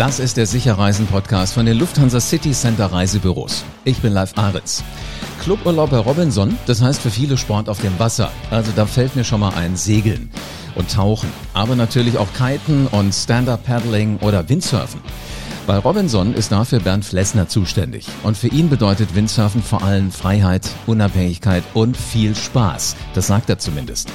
Das 0.00 0.18
ist 0.18 0.38
der 0.38 0.46
Sicherreisen-Podcast 0.46 1.52
von 1.52 1.66
den 1.66 1.76
Lufthansa 1.76 2.20
City 2.20 2.52
Center 2.52 2.86
Reisebüros. 2.86 3.66
Ich 3.84 3.98
bin 3.98 4.14
Live 4.14 4.32
Aritz. 4.34 4.82
Cluburlaub 5.42 5.90
bei 5.90 5.98
Robinson, 5.98 6.56
das 6.64 6.80
heißt 6.80 7.02
für 7.02 7.10
viele 7.10 7.36
Sport 7.36 7.68
auf 7.68 7.82
dem 7.82 7.98
Wasser. 7.98 8.32
Also 8.50 8.72
da 8.74 8.86
fällt 8.86 9.14
mir 9.14 9.24
schon 9.24 9.40
mal 9.40 9.52
ein 9.52 9.76
Segeln 9.76 10.30
und 10.74 10.90
Tauchen. 10.90 11.28
Aber 11.52 11.76
natürlich 11.76 12.16
auch 12.16 12.28
Kiten 12.32 12.86
und 12.86 13.14
Stand-Up-Paddling 13.14 14.20
oder 14.20 14.48
Windsurfen. 14.48 15.02
Bei 15.66 15.76
Robinson 15.76 16.32
ist 16.32 16.50
dafür 16.50 16.80
Bernd 16.80 17.04
Flessner 17.04 17.48
zuständig. 17.48 18.06
Und 18.22 18.38
für 18.38 18.48
ihn 18.48 18.70
bedeutet 18.70 19.14
Windsurfen 19.14 19.62
vor 19.62 19.82
allem 19.82 20.12
Freiheit, 20.12 20.66
Unabhängigkeit 20.86 21.62
und 21.74 21.94
viel 21.94 22.34
Spaß. 22.34 22.96
Das 23.12 23.26
sagt 23.26 23.50
er 23.50 23.58
zumindest. 23.58 24.08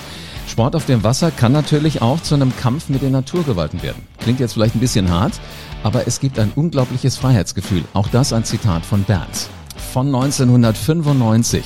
Sport 0.47 0.75
auf 0.75 0.86
dem 0.86 1.04
Wasser 1.04 1.31
kann 1.31 1.52
natürlich 1.52 2.02
auch 2.02 2.21
zu 2.21 2.36
einem 2.36 2.55
Kampf 2.55 2.89
mit 2.89 3.02
den 3.02 3.11
Naturgewalten 3.11 3.82
werden. 3.83 4.04
Klingt 4.20 4.39
jetzt 4.39 4.54
vielleicht 4.54 4.75
ein 4.75 4.79
bisschen 4.79 5.10
hart, 5.10 5.33
aber 5.86 6.07
es 6.07 6.20
gibt 6.20 6.39
ein 6.39 6.52
unglaubliches 6.56 7.16
Freiheitsgefühl. 7.16 7.84
Auch 7.94 8.07
das 8.07 8.34
ein 8.34 8.44
Zitat 8.44 8.84
von 8.84 9.04
Bernd. 9.04 9.50
Von 9.94 10.08
1995 10.08 11.64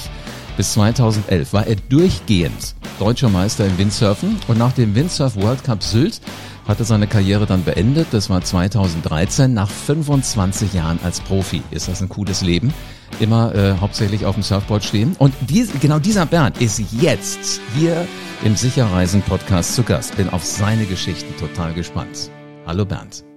bis 0.57 0.73
2011 0.73 1.53
war 1.53 1.65
er 1.65 1.77
durchgehend 1.77 2.75
deutscher 2.99 3.29
Meister 3.29 3.65
im 3.65 3.77
Windsurfen 3.77 4.37
und 4.49 4.57
nach 4.57 4.73
dem 4.73 4.93
Windsurf 4.93 5.37
World 5.37 5.63
Cup 5.63 5.81
Sylt 5.81 6.19
hat 6.67 6.79
er 6.79 6.85
seine 6.85 7.07
Karriere 7.07 7.45
dann 7.45 7.63
beendet. 7.63 8.07
Das 8.11 8.29
war 8.29 8.41
2013 8.41 9.53
nach 9.53 9.69
25 9.69 10.73
Jahren 10.73 10.99
als 11.01 11.21
Profi. 11.21 11.63
Ist 11.71 11.87
das 11.87 12.01
ein 12.01 12.09
cooles 12.09 12.41
Leben? 12.41 12.73
Immer 13.21 13.55
äh, 13.55 13.77
hauptsächlich 13.79 14.25
auf 14.25 14.35
dem 14.35 14.43
Surfboard 14.43 14.83
stehen. 14.83 15.15
Und 15.17 15.33
dies, 15.47 15.69
genau 15.79 15.97
dieser 15.97 16.25
Bernd 16.25 16.61
ist 16.61 16.81
jetzt 16.91 17.61
hier 17.77 18.05
im 18.43 18.57
Sicherreisen 18.57 19.21
Podcast 19.21 19.75
zu 19.75 19.83
Gast. 19.83 20.17
Bin 20.17 20.27
auf 20.27 20.43
seine 20.43 20.85
Geschichten 20.85 21.33
total 21.39 21.73
gespannt. 21.73 22.29
Hallo 22.67 22.83
Bernd. 22.83 23.28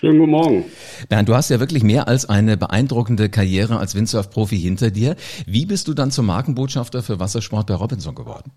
Schönen 0.00 0.18
guten 0.18 0.30
Morgen. 0.30 0.64
Bernd, 1.10 1.28
du 1.28 1.34
hast 1.34 1.50
ja 1.50 1.60
wirklich 1.60 1.82
mehr 1.82 2.08
als 2.08 2.26
eine 2.26 2.56
beeindruckende 2.56 3.28
Karriere 3.28 3.76
als 3.76 3.94
Windsurf-Profi 3.94 4.56
hinter 4.56 4.90
dir. 4.90 5.14
Wie 5.46 5.66
bist 5.66 5.88
du 5.88 5.92
dann 5.92 6.10
zum 6.10 6.24
Markenbotschafter 6.24 7.02
für 7.02 7.20
Wassersport 7.20 7.66
bei 7.66 7.74
Robinson 7.74 8.14
geworden? 8.14 8.50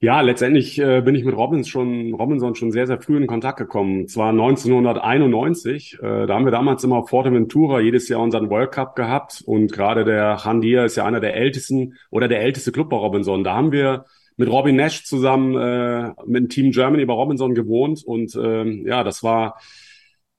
Ja, 0.00 0.22
letztendlich 0.22 0.78
äh, 0.78 1.02
bin 1.02 1.14
ich 1.14 1.26
mit 1.26 1.36
Robins 1.36 1.68
schon, 1.68 2.14
Robinson 2.14 2.54
schon 2.54 2.72
sehr, 2.72 2.86
sehr 2.86 3.02
früh 3.02 3.18
in 3.18 3.26
Kontakt 3.26 3.58
gekommen. 3.58 4.08
Zwar 4.08 4.30
1991, 4.30 5.98
äh, 6.00 6.26
da 6.26 6.34
haben 6.34 6.46
wir 6.46 6.52
damals 6.52 6.82
immer 6.84 6.96
auf 6.96 7.10
Forteventura 7.10 7.80
jedes 7.80 8.08
Jahr 8.08 8.22
unseren 8.22 8.48
World 8.48 8.72
Cup 8.72 8.96
gehabt 8.96 9.42
und 9.44 9.70
gerade 9.70 10.06
der 10.06 10.46
Handir 10.46 10.86
ist 10.86 10.96
ja 10.96 11.04
einer 11.04 11.20
der 11.20 11.36
ältesten 11.36 11.98
oder 12.08 12.28
der 12.28 12.40
älteste 12.40 12.72
Club 12.72 12.88
bei 12.88 12.96
Robinson. 12.96 13.44
Da 13.44 13.52
haben 13.52 13.72
wir 13.72 14.06
mit 14.38 14.48
Robin 14.48 14.76
Nash 14.76 15.04
zusammen 15.04 15.54
äh, 15.54 16.14
mit 16.24 16.44
dem 16.44 16.48
Team 16.48 16.70
Germany 16.70 17.04
bei 17.04 17.12
Robinson 17.12 17.54
gewohnt 17.54 18.02
und 18.02 18.34
äh, 18.36 18.64
ja, 18.88 19.04
das 19.04 19.22
war 19.22 19.58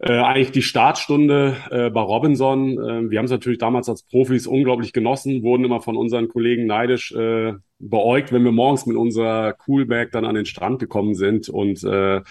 äh, 0.03 0.13
eigentlich 0.13 0.52
die 0.52 0.63
Startstunde 0.63 1.57
äh, 1.69 1.91
bei 1.91 2.02
Robinson. 2.02 2.71
Äh, 2.71 3.11
wir 3.11 3.19
haben 3.19 3.25
es 3.25 3.31
natürlich 3.31 3.59
damals 3.59 3.88
als 3.88 4.02
Profis 4.02 4.47
unglaublich 4.47 4.94
genossen, 4.94 5.44
wurden 5.44 5.63
immer 5.63 5.80
von 5.80 5.95
unseren 5.95 6.27
Kollegen 6.27 6.66
neidisch 6.66 7.11
äh, 7.11 7.53
beäugt, 7.77 8.31
wenn 8.31 8.44
wir 8.44 8.52
morgens 8.52 8.88
mit 8.88 8.97
unserer 8.97 9.53
Coolbag 9.53 10.09
dann 10.11 10.25
an 10.25 10.33
den 10.33 10.45
Strand 10.45 10.79
gekommen 10.79 11.13
sind 11.13 11.49
und 11.49 11.83
äh, 11.83 12.22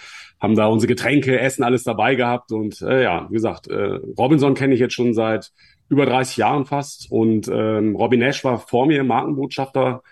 haben 0.41 0.57
da 0.57 0.67
unsere 0.67 0.89
Getränke, 0.89 1.39
Essen, 1.39 1.63
alles 1.63 1.85
dabei 1.85 2.17
gehabt. 2.17 2.51
Und 2.51 2.83
äh, 2.83 3.05
ja, 3.05 3.29
wie 3.31 3.35
gesagt, 3.35 3.69
äh, 3.69 4.01
Robinson 4.19 4.55
kenne 4.55 4.75
ich 4.75 4.81
jetzt 4.81 4.95
schon 4.95 5.15
seit 5.15 5.53
über 5.89 6.07
30 6.07 6.39
Jahren 6.39 6.67
fast 6.67 7.11
und 7.11 7.49
ähm, 7.53 7.95
Robin 7.95 8.21
Nash 8.21 8.45
war 8.45 8.59
vor 8.59 8.87
mir 8.87 9.05
Markenbotschafter 9.05 10.03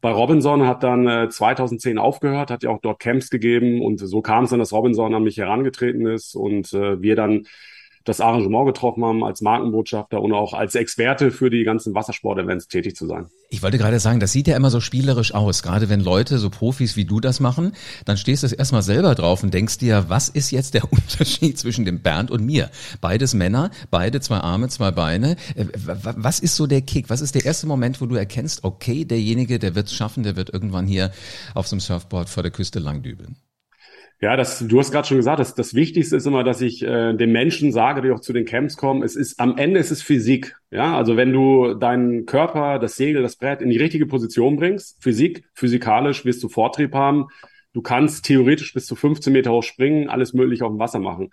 bei 0.00 0.10
Robinson, 0.10 0.66
hat 0.66 0.82
dann 0.82 1.06
äh, 1.06 1.28
2010 1.28 1.98
aufgehört, 1.98 2.50
hat 2.50 2.62
ja 2.62 2.70
auch 2.70 2.80
dort 2.80 3.00
Camps 3.00 3.30
gegeben 3.30 3.82
und 3.82 3.98
so 3.98 4.22
kam 4.22 4.44
es 4.44 4.50
dann, 4.50 4.58
dass 4.58 4.72
Robinson 4.72 5.14
an 5.14 5.22
mich 5.22 5.36
herangetreten 5.36 6.06
ist 6.06 6.34
und 6.34 6.72
äh, 6.72 7.00
wir 7.02 7.16
dann 7.16 7.46
das 8.04 8.20
Arrangement 8.20 8.66
getroffen 8.66 9.04
haben, 9.04 9.22
als 9.22 9.42
Markenbotschafter 9.42 10.20
und 10.22 10.32
auch 10.32 10.54
als 10.54 10.74
Experte 10.74 11.30
für 11.30 11.50
die 11.50 11.64
ganzen 11.64 11.94
Wassersport-Events 11.94 12.68
tätig 12.68 12.96
zu 12.96 13.06
sein. 13.06 13.26
Ich 13.50 13.62
wollte 13.62 13.78
gerade 13.78 13.98
sagen, 14.00 14.20
das 14.20 14.32
sieht 14.32 14.46
ja 14.46 14.56
immer 14.56 14.70
so 14.70 14.80
spielerisch 14.80 15.34
aus. 15.34 15.62
Gerade 15.62 15.88
wenn 15.88 16.00
Leute, 16.00 16.38
so 16.38 16.50
Profis 16.50 16.96
wie 16.96 17.04
du 17.04 17.20
das 17.20 17.40
machen, 17.40 17.72
dann 18.04 18.16
stehst 18.16 18.42
du 18.42 18.46
das 18.46 18.52
erstmal 18.52 18.82
selber 18.82 19.14
drauf 19.14 19.42
und 19.42 19.52
denkst 19.52 19.78
dir, 19.78 20.06
was 20.08 20.28
ist 20.28 20.50
jetzt 20.50 20.74
der 20.74 20.84
Unterschied 20.92 21.58
zwischen 21.58 21.84
dem 21.84 22.00
Bernd 22.00 22.30
und 22.30 22.44
mir? 22.44 22.70
Beides 23.00 23.34
Männer, 23.34 23.70
beide 23.90 24.20
zwei 24.20 24.38
Arme, 24.38 24.68
zwei 24.68 24.90
Beine. 24.92 25.36
Äh, 25.54 25.66
was 25.74 26.40
ist 26.40 26.56
so 26.56 26.66
der 26.66 26.82
Kick? 26.82 27.10
Was 27.10 27.20
ist 27.20 27.34
der 27.34 27.44
erste 27.44 27.66
Moment, 27.66 28.00
wo 28.00 28.06
du 28.06 28.14
erkennst, 28.14 28.64
okay, 28.64 29.04
derjenige, 29.04 29.58
der 29.58 29.74
wird 29.74 29.88
es 29.88 29.94
schaffen, 29.94 30.22
der 30.22 30.36
wird 30.36 30.50
irgendwann 30.50 30.86
hier 30.86 31.10
auf 31.54 31.66
so 31.66 31.74
einem 31.74 31.80
Surfboard 31.80 32.30
vor 32.30 32.42
der 32.42 32.52
Küste 32.52 32.78
langdübeln? 32.78 33.36
Ja, 34.22 34.36
das, 34.36 34.58
du 34.58 34.78
hast 34.78 34.92
gerade 34.92 35.08
schon 35.08 35.16
gesagt, 35.16 35.40
das, 35.40 35.54
das 35.54 35.72
Wichtigste 35.72 36.14
ist 36.14 36.26
immer, 36.26 36.44
dass 36.44 36.60
ich 36.60 36.82
äh, 36.82 37.14
den 37.14 37.32
Menschen 37.32 37.72
sage, 37.72 38.02
die 38.02 38.10
auch 38.10 38.20
zu 38.20 38.34
den 38.34 38.44
Camps 38.44 38.76
kommen, 38.76 39.02
es 39.02 39.16
ist 39.16 39.40
am 39.40 39.56
Ende 39.56 39.80
ist 39.80 39.90
es 39.90 40.02
Physik. 40.02 40.56
Ja, 40.70 40.94
also 40.94 41.16
wenn 41.16 41.32
du 41.32 41.72
deinen 41.72 42.26
Körper, 42.26 42.78
das 42.78 42.96
Segel, 42.96 43.22
das 43.22 43.36
Brett 43.36 43.62
in 43.62 43.70
die 43.70 43.78
richtige 43.78 44.04
Position 44.04 44.56
bringst, 44.56 45.02
Physik, 45.02 45.44
physikalisch 45.54 46.26
wirst 46.26 46.42
du 46.42 46.50
Vortrieb 46.50 46.94
haben. 46.94 47.28
Du 47.72 47.80
kannst 47.80 48.26
theoretisch 48.26 48.74
bis 48.74 48.84
zu 48.84 48.94
15 48.94 49.32
Meter 49.32 49.52
hoch 49.52 49.62
springen, 49.62 50.10
alles 50.10 50.34
mögliche 50.34 50.66
auf 50.66 50.72
dem 50.72 50.78
Wasser 50.78 50.98
machen. 50.98 51.30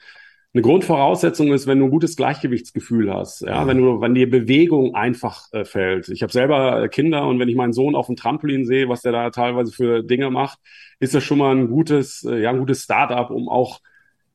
Eine 0.54 0.62
Grundvoraussetzung 0.64 1.54
ist, 1.54 1.68
wenn 1.68 1.80
du 1.80 1.86
ein 1.86 1.92
gutes 1.92 2.16
Gleichgewichtsgefühl 2.16 3.14
hast, 3.14 3.42
ja, 3.42 3.68
wenn 3.68 3.78
du, 3.78 4.02
wenn 4.02 4.16
dir 4.16 4.30
Bewegung 4.30 4.96
einfach 4.96 5.52
äh, 5.52 5.66
fällt. 5.66 6.10
Ich 6.10 6.24
habe 6.24 6.32
selber 6.32 6.84
äh, 6.84 6.88
Kinder 6.90 7.28
und 7.28 7.38
wenn 7.38 7.50
ich 7.50 7.56
meinen 7.56 7.74
Sohn 7.74 7.96
auf 7.96 8.08
dem 8.08 8.16
Trampolin 8.16 8.66
sehe, 8.66 8.90
was 8.90 9.02
der 9.02 9.12
da 9.12 9.30
teilweise 9.30 9.72
für 9.72 10.04
Dinge 10.04 10.32
macht, 10.32 10.60
ist 11.00 11.14
das 11.14 11.24
schon 11.24 11.38
mal 11.38 11.56
ein 11.56 11.68
gutes, 11.68 12.24
äh, 12.24 12.42
ja, 12.42 12.50
ein 12.50 12.60
gutes 12.60 12.84
Start-up, 12.84 13.30
um 13.30 13.50
auch 13.50 13.82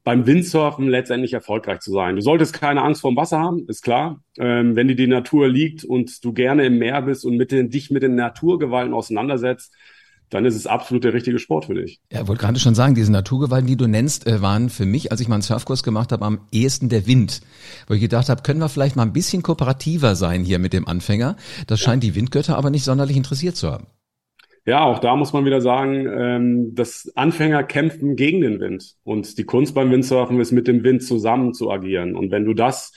beim 0.05 0.27
Windsurfen 0.27 0.89
letztendlich 0.89 1.33
erfolgreich 1.33 1.81
zu 1.81 1.93
sein. 1.93 2.17
Du 2.17 2.23
solltest 2.23 2.53
keine 2.53 2.83
Angst 2.83 3.01
vorm 3.01 3.17
Wasser 3.17 3.39
haben, 3.39 3.67
ist 3.69 3.83
klar. 3.83 4.21
Ähm, 4.39 4.77
wenn 4.77 4.89
dir 4.89 4.97
die 4.97 5.07
Natur 5.07 5.49
liegt 5.49 5.85
und 5.85 6.25
du 6.25 6.33
gerne 6.33 6.67
im 6.67 6.79
Meer 6.79 7.03
bist 7.03 7.25
und 7.25 7.37
mit 7.37 7.53
den, 7.53 7.71
dich 7.71 7.91
mit 7.91 8.03
den 8.03 8.17
Naturgewalten 8.17 8.95
auseinandersetzt, 8.95 9.75
dann 10.33 10.47
ist 10.47 10.57
es 10.57 10.67
absolut 10.67 11.05
der 11.05 11.13
richtige 11.13 11.39
Sport 11.39 11.67
für 11.67 11.75
dich. 11.75 12.01
Ja, 12.11 12.27
wollte 12.27 12.41
gerade 12.41 12.59
schon 12.59 12.75
sagen, 12.75 12.95
diese 12.95 13.13
Naturgewalten, 13.13 13.67
die 13.67 13.77
du 13.77 13.87
nennst, 13.87 14.27
äh, 14.27 14.41
waren 14.41 14.71
für 14.71 14.87
mich, 14.87 15.13
als 15.13 15.21
ich 15.21 15.29
mal 15.29 15.37
einen 15.37 15.43
Surfkurs 15.43 15.83
gemacht 15.83 16.11
habe, 16.11 16.25
am 16.25 16.41
ehesten 16.51 16.89
der 16.89 17.07
Wind. 17.07 17.43
Wo 17.87 17.95
ich 17.95 18.01
gedacht 18.01 18.31
habe, 18.31 18.43
können 18.43 18.61
wir 18.61 18.71
vielleicht 18.71 18.97
mal 18.97 19.03
ein 19.03 19.13
bisschen 19.13 19.43
kooperativer 19.43 20.17
sein 20.17 20.43
hier 20.43 20.59
mit 20.59 20.73
dem 20.73 20.89
Anfänger. 20.89 21.37
Das 21.67 21.81
scheint 21.81 22.03
die 22.03 22.15
Windgötter 22.15 22.57
aber 22.57 22.71
nicht 22.71 22.85
sonderlich 22.85 23.17
interessiert 23.17 23.57
zu 23.57 23.71
haben. 23.71 23.87
Ja, 24.65 24.85
auch 24.85 25.01
da 25.01 25.17
muss 25.17 25.33
man 25.35 25.45
wieder 25.45 25.61
sagen, 25.61 26.07
ähm, 26.07 26.75
dass 26.75 27.13
Anfänger 27.15 27.63
kämpfen 27.65 28.17
gegen 28.17 28.41
den 28.41 28.59
Wind. 28.59 28.95
Und 29.05 29.37
die 29.37 29.45
Kunst 29.45 29.75
beim 29.75 29.91
Windsurfen 29.91 30.41
ist, 30.41 30.53
mit 30.53 30.67
dem 30.67 30.83
Wind 30.83 31.03
zusammen 31.03 31.53
zu 31.53 31.71
agieren. 31.71 32.17
Und 32.17 32.31
wenn 32.31 32.45
du 32.47 32.55
das 32.55 32.93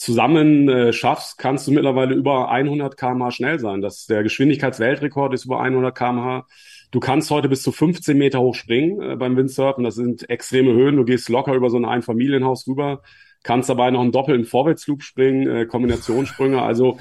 zusammen 0.00 0.66
äh, 0.70 0.92
schaffst, 0.94 1.36
kannst 1.36 1.66
du 1.66 1.72
mittlerweile 1.72 2.14
über 2.14 2.50
100 2.50 2.96
km/h 2.96 3.32
schnell 3.32 3.58
sein. 3.58 3.82
Das, 3.82 4.06
der 4.06 4.22
Geschwindigkeitsweltrekord 4.22 5.34
ist 5.34 5.44
über 5.44 5.60
100 5.60 5.94
km/h. 5.94 6.46
Du 6.90 7.00
kannst 7.00 7.30
heute 7.30 7.50
bis 7.50 7.60
zu 7.60 7.70
15 7.70 8.16
Meter 8.16 8.40
hoch 8.40 8.54
springen 8.54 9.02
äh, 9.02 9.16
beim 9.16 9.36
Windsurfen. 9.36 9.84
Das 9.84 9.96
sind 9.96 10.28
extreme 10.30 10.72
Höhen. 10.72 10.96
Du 10.96 11.04
gehst 11.04 11.28
locker 11.28 11.52
über 11.52 11.68
so 11.68 11.76
ein 11.76 11.84
Einfamilienhaus 11.84 12.66
rüber, 12.66 13.02
kannst 13.42 13.68
dabei 13.68 13.90
noch 13.90 14.00
einen 14.00 14.10
doppelten 14.10 14.46
Vorwärtsloop 14.46 15.02
springen, 15.02 15.46
äh, 15.46 15.66
Kombinationssprünge. 15.66 16.62
Also 16.62 16.96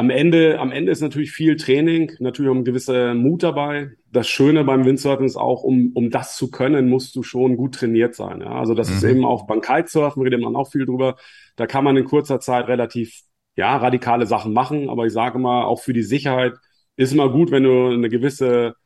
am 0.00 0.08
Ende, 0.08 0.58
am 0.58 0.72
Ende 0.72 0.90
ist 0.92 1.02
natürlich 1.02 1.30
viel 1.30 1.56
Training, 1.56 2.12
natürlich 2.20 2.50
auch 2.50 2.54
ein 2.54 2.64
gewisser 2.64 3.12
Mut 3.12 3.42
dabei. 3.42 3.90
Das 4.10 4.26
Schöne 4.26 4.64
beim 4.64 4.86
Windsurfen 4.86 5.26
ist 5.26 5.36
auch, 5.36 5.62
um, 5.62 5.92
um 5.92 6.08
das 6.08 6.36
zu 6.36 6.50
können, 6.50 6.88
musst 6.88 7.14
du 7.16 7.22
schon 7.22 7.58
gut 7.58 7.74
trainiert 7.74 8.14
sein. 8.14 8.40
Ja? 8.40 8.52
Also 8.52 8.72
das 8.72 8.88
mhm. 8.88 8.96
ist 8.96 9.04
eben 9.04 9.24
auch 9.26 9.46
beim 9.46 9.60
Kitesurfen, 9.60 10.22
redet 10.22 10.40
man 10.40 10.56
auch 10.56 10.70
viel 10.72 10.86
drüber. 10.86 11.16
Da 11.56 11.66
kann 11.66 11.84
man 11.84 11.98
in 11.98 12.06
kurzer 12.06 12.40
Zeit 12.40 12.66
relativ, 12.66 13.20
ja, 13.56 13.76
radikale 13.76 14.24
Sachen 14.24 14.54
machen. 14.54 14.88
Aber 14.88 15.04
ich 15.04 15.12
sage 15.12 15.38
mal, 15.38 15.64
auch 15.64 15.82
für 15.82 15.92
die 15.92 16.02
Sicherheit 16.02 16.54
ist 16.96 17.12
immer 17.12 17.30
gut, 17.30 17.50
wenn 17.50 17.64
du 17.64 17.88
eine 17.88 18.08
gewisse 18.08 18.76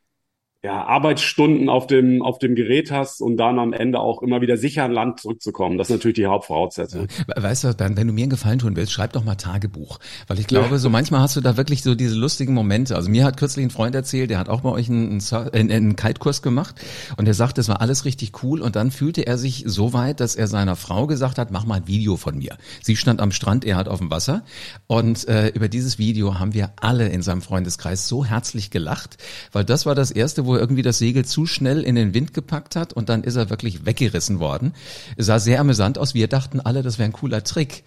ja, 0.65 0.83
Arbeitsstunden 0.83 1.69
auf 1.69 1.85
dem, 1.85 2.23
auf 2.23 2.39
dem 2.39 2.55
Gerät 2.55 2.89
hast 2.89 3.21
und 3.21 3.37
dann 3.37 3.59
am 3.59 3.71
Ende 3.71 3.99
auch 3.99 4.23
immer 4.23 4.41
wieder 4.41 4.57
sicher 4.57 4.83
an 4.83 4.91
Land 4.91 5.19
zurückzukommen. 5.19 5.77
Das 5.77 5.89
ist 5.89 5.95
natürlich 5.95 6.15
die 6.15 6.25
Hauptvoraussetzung. 6.25 7.07
Weißt 7.35 7.65
du, 7.65 7.73
Bernd, 7.75 7.97
wenn 7.97 8.07
du 8.07 8.13
mir 8.13 8.23
einen 8.23 8.31
Gefallen 8.31 8.57
tun 8.57 8.75
willst, 8.75 8.91
schreib 8.91 9.13
doch 9.13 9.23
mal 9.23 9.35
Tagebuch. 9.35 9.99
Weil 10.25 10.39
ich 10.39 10.47
glaube, 10.47 10.71
ja. 10.71 10.77
so 10.79 10.89
manchmal 10.89 11.21
hast 11.21 11.35
du 11.35 11.41
da 11.41 11.55
wirklich 11.55 11.83
so 11.83 11.93
diese 11.93 12.15
lustigen 12.15 12.55
Momente. 12.55 12.95
Also 12.95 13.11
mir 13.11 13.25
hat 13.25 13.37
kürzlich 13.37 13.63
ein 13.63 13.69
Freund 13.69 13.93
erzählt, 13.93 14.31
der 14.31 14.39
hat 14.39 14.49
auch 14.49 14.61
bei 14.61 14.71
euch 14.71 14.89
einen, 14.89 15.21
einen, 15.53 15.71
einen 15.71 15.95
Kite-Kurs 15.95 16.41
gemacht 16.41 16.73
und 17.15 17.27
er 17.27 17.35
sagt, 17.35 17.59
das 17.59 17.69
war 17.69 17.79
alles 17.79 18.03
richtig 18.03 18.41
cool 18.41 18.59
und 18.59 18.75
dann 18.75 18.89
fühlte 18.89 19.27
er 19.27 19.37
sich 19.37 19.65
so 19.67 19.93
weit, 19.93 20.19
dass 20.19 20.35
er 20.35 20.47
seiner 20.47 20.75
Frau 20.75 21.05
gesagt 21.05 21.37
hat, 21.37 21.51
mach 21.51 21.65
mal 21.65 21.75
ein 21.75 21.87
Video 21.87 22.17
von 22.17 22.39
mir. 22.39 22.57
Sie 22.81 22.95
stand 22.95 23.21
am 23.21 23.29
Strand, 23.29 23.65
er 23.65 23.75
hat 23.75 23.87
auf 23.87 23.99
dem 23.99 24.09
Wasser 24.09 24.41
und 24.87 25.27
äh, 25.27 25.49
über 25.49 25.69
dieses 25.69 25.99
Video 25.99 26.39
haben 26.39 26.55
wir 26.55 26.71
alle 26.81 27.07
in 27.09 27.21
seinem 27.21 27.43
Freundeskreis 27.43 28.07
so 28.07 28.25
herzlich 28.25 28.71
gelacht, 28.71 29.17
weil 29.51 29.63
das 29.63 29.85
war 29.85 29.93
das 29.93 30.09
erste, 30.09 30.47
wo 30.47 30.54
er 30.55 30.61
irgendwie 30.61 30.81
das 30.81 30.97
Segel 30.97 31.25
zu 31.25 31.45
schnell 31.45 31.83
in 31.83 31.95
den 31.95 32.13
Wind 32.13 32.33
gepackt 32.33 32.75
hat 32.75 32.93
und 32.93 33.09
dann 33.09 33.23
ist 33.23 33.35
er 33.35 33.49
wirklich 33.49 33.85
weggerissen 33.85 34.39
worden. 34.39 34.73
Es 35.17 35.27
sah 35.27 35.39
sehr 35.39 35.59
amüsant 35.59 35.97
aus. 35.97 36.13
Wir 36.13 36.27
dachten 36.27 36.59
alle, 36.59 36.81
das 36.81 36.97
wäre 36.97 37.09
ein 37.09 37.13
cooler 37.13 37.43
Trick. 37.43 37.83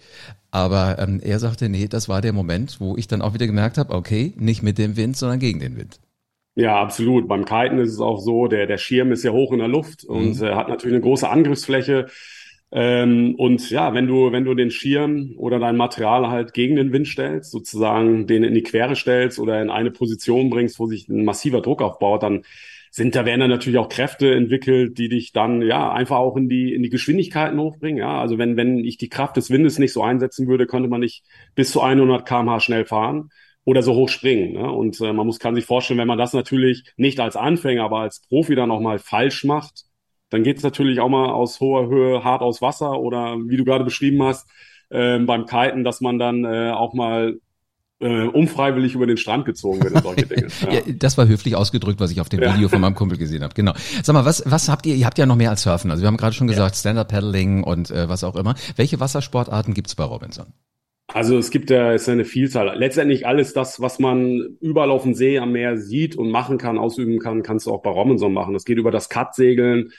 Aber 0.51 0.97
ähm, 0.99 1.19
er 1.23 1.39
sagte, 1.39 1.69
nee, 1.69 1.87
das 1.87 2.09
war 2.09 2.21
der 2.21 2.33
Moment, 2.33 2.79
wo 2.79 2.97
ich 2.97 3.07
dann 3.07 3.21
auch 3.21 3.33
wieder 3.33 3.47
gemerkt 3.47 3.77
habe, 3.77 3.93
okay, 3.93 4.33
nicht 4.37 4.63
mit 4.63 4.77
dem 4.77 4.97
Wind, 4.97 5.17
sondern 5.17 5.39
gegen 5.39 5.59
den 5.59 5.77
Wind. 5.77 5.99
Ja, 6.55 6.81
absolut. 6.81 7.27
Beim 7.27 7.45
Kiten 7.45 7.79
ist 7.79 7.93
es 7.93 7.99
auch 7.99 8.19
so, 8.19 8.47
der, 8.47 8.67
der 8.67 8.77
Schirm 8.77 9.11
ist 9.11 9.23
ja 9.23 9.31
hoch 9.31 9.53
in 9.53 9.59
der 9.59 9.67
Luft 9.67 10.03
und 10.03 10.39
mhm. 10.39 10.45
äh, 10.45 10.55
hat 10.55 10.67
natürlich 10.67 10.95
eine 10.95 11.03
große 11.03 11.29
Angriffsfläche. 11.29 12.07
Ähm, 12.71 13.35
und 13.35 13.69
ja, 13.71 13.93
wenn 13.95 14.05
du, 14.07 14.31
wenn 14.31 14.45
du 14.45 14.53
den 14.53 14.69
Schirm 14.69 15.33
oder 15.37 15.59
dein 15.59 15.75
Material 15.75 16.29
halt 16.29 16.53
gegen 16.53 16.75
den 16.75 16.93
Wind 16.93 17.07
stellst, 17.07 17.51
sozusagen 17.51 18.27
den 18.27 18.43
in 18.43 18.53
die 18.53 18.61
Quere 18.63 18.95
stellst 18.95 19.39
oder 19.39 19.61
in 19.61 19.71
eine 19.71 19.91
Position 19.91 20.49
bringst, 20.51 20.79
wo 20.79 20.85
sich 20.85 21.07
ein 21.09 21.25
massiver 21.25 21.61
Druck 21.61 21.81
aufbaut, 21.81 22.23
dann 22.23 22.43
sind 22.91 23.15
da 23.15 23.25
werden 23.25 23.41
dann 23.41 23.49
natürlich 23.49 23.79
auch 23.79 23.89
Kräfte 23.89 24.33
entwickelt, 24.33 24.97
die 24.97 25.09
dich 25.09 25.31
dann 25.31 25.61
ja 25.61 25.91
einfach 25.91 26.17
auch 26.17 26.35
in 26.37 26.49
die 26.49 26.73
in 26.73 26.83
die 26.83 26.89
Geschwindigkeiten 26.89 27.59
hochbringen. 27.59 27.99
Ja, 27.99 28.19
also 28.19 28.37
wenn 28.37 28.57
wenn 28.57 28.79
ich 28.79 28.97
die 28.97 29.09
Kraft 29.09 29.37
des 29.37 29.49
Windes 29.49 29.79
nicht 29.79 29.93
so 29.93 30.03
einsetzen 30.03 30.47
würde, 30.47 30.65
könnte 30.67 30.89
man 30.89 31.01
nicht 31.01 31.23
bis 31.55 31.71
zu 31.71 31.81
100 31.81 32.25
km/h 32.27 32.59
schnell 32.59 32.85
fahren 32.85 33.29
oder 33.63 33.83
so 33.83 33.93
hoch 33.95 34.09
springen. 34.09 34.53
Ne? 34.53 34.71
Und 34.71 34.99
äh, 35.01 35.13
man 35.13 35.27
muss 35.27 35.39
kann 35.39 35.55
sich 35.55 35.65
vorstellen, 35.65 35.99
wenn 35.99 36.07
man 36.07 36.17
das 36.17 36.33
natürlich 36.33 36.83
nicht 36.97 37.19
als 37.19 37.35
Anfänger, 37.35 37.83
aber 37.83 37.99
als 37.99 38.21
Profi 38.27 38.55
dann 38.55 38.71
auch 38.71 38.81
mal 38.81 38.99
falsch 38.99 39.43
macht, 39.43 39.85
dann 40.29 40.43
geht 40.43 40.57
es 40.57 40.63
natürlich 40.63 40.99
auch 40.99 41.09
mal 41.09 41.29
aus 41.29 41.59
hoher 41.59 41.87
Höhe 41.87 42.23
hart 42.23 42.41
aus 42.41 42.61
Wasser 42.61 42.99
oder 42.99 43.37
wie 43.47 43.57
du 43.57 43.65
gerade 43.65 43.83
beschrieben 43.83 44.21
hast 44.23 44.47
äh, 44.89 45.19
beim 45.19 45.45
Kiten, 45.45 45.83
dass 45.83 46.01
man 46.01 46.19
dann 46.19 46.45
äh, 46.45 46.71
auch 46.71 46.93
mal 46.93 47.39
äh, 47.99 48.27
unfreiwillig 48.27 48.95
über 48.95 49.07
den 49.07 49.17
Strand 49.17 49.45
gezogen 49.45 49.83
wird 49.83 49.93
und 49.93 50.03
solche 50.03 50.25
Dinge. 50.25 50.47
Ja. 50.61 50.73
ja. 50.73 50.81
das 50.87 51.17
war 51.17 51.27
höflich 51.27 51.55
ausgedrückt, 51.55 51.99
was 51.99 52.11
ich 52.11 52.21
auf 52.21 52.29
dem 52.29 52.39
Video 52.39 52.63
ja. 52.63 52.67
von 52.69 52.81
meinem 52.81 52.95
Kumpel 52.95 53.17
gesehen 53.17 53.43
habe. 53.43 53.53
Genau. 53.53 53.73
Sag 54.03 54.13
mal, 54.13 54.25
was, 54.25 54.43
was 54.45 54.69
habt 54.69 54.85
ihr? 54.85 54.95
Ihr 54.95 55.05
habt 55.05 55.17
ja 55.17 55.25
noch 55.25 55.35
mehr 55.35 55.49
als 55.49 55.63
Surfen. 55.63 55.91
Also 55.91 56.03
wir 56.03 56.07
haben 56.07 56.17
gerade 56.17 56.33
schon 56.33 56.47
gesagt, 56.47 56.75
ja. 56.75 56.79
Stand-Up-Paddling 56.79 57.63
und 57.63 57.91
äh, 57.91 58.07
was 58.07 58.23
auch 58.23 58.35
immer. 58.35 58.55
Welche 58.75 58.99
Wassersportarten 58.99 59.73
gibt's 59.73 59.95
bei 59.95 60.03
Robinson? 60.03 60.47
Also 61.11 61.37
es 61.37 61.49
gibt 61.49 61.71
ja 61.71 61.91
ist 61.91 62.07
eine 62.07 62.23
Vielzahl. 62.23 62.77
Letztendlich 62.77 63.25
alles 63.25 63.53
das, 63.53 63.81
was 63.81 63.99
man 63.99 64.57
überall 64.61 64.91
auf 64.91 65.03
dem 65.03 65.15
See 65.15 65.39
am 65.39 65.51
Meer 65.51 65.77
sieht 65.77 66.15
und 66.15 66.29
machen 66.29 66.57
kann, 66.57 66.77
ausüben 66.77 67.19
kann, 67.19 67.41
kannst 67.41 67.65
du 67.65 67.71
auch 67.71 67.81
bei 67.81 67.89
Robinson 67.89 68.31
machen. 68.31 68.53
Das 68.53 68.63
geht 68.63 68.77
über 68.77 68.91
das 68.91 69.09
Cut-Segeln, 69.09 69.91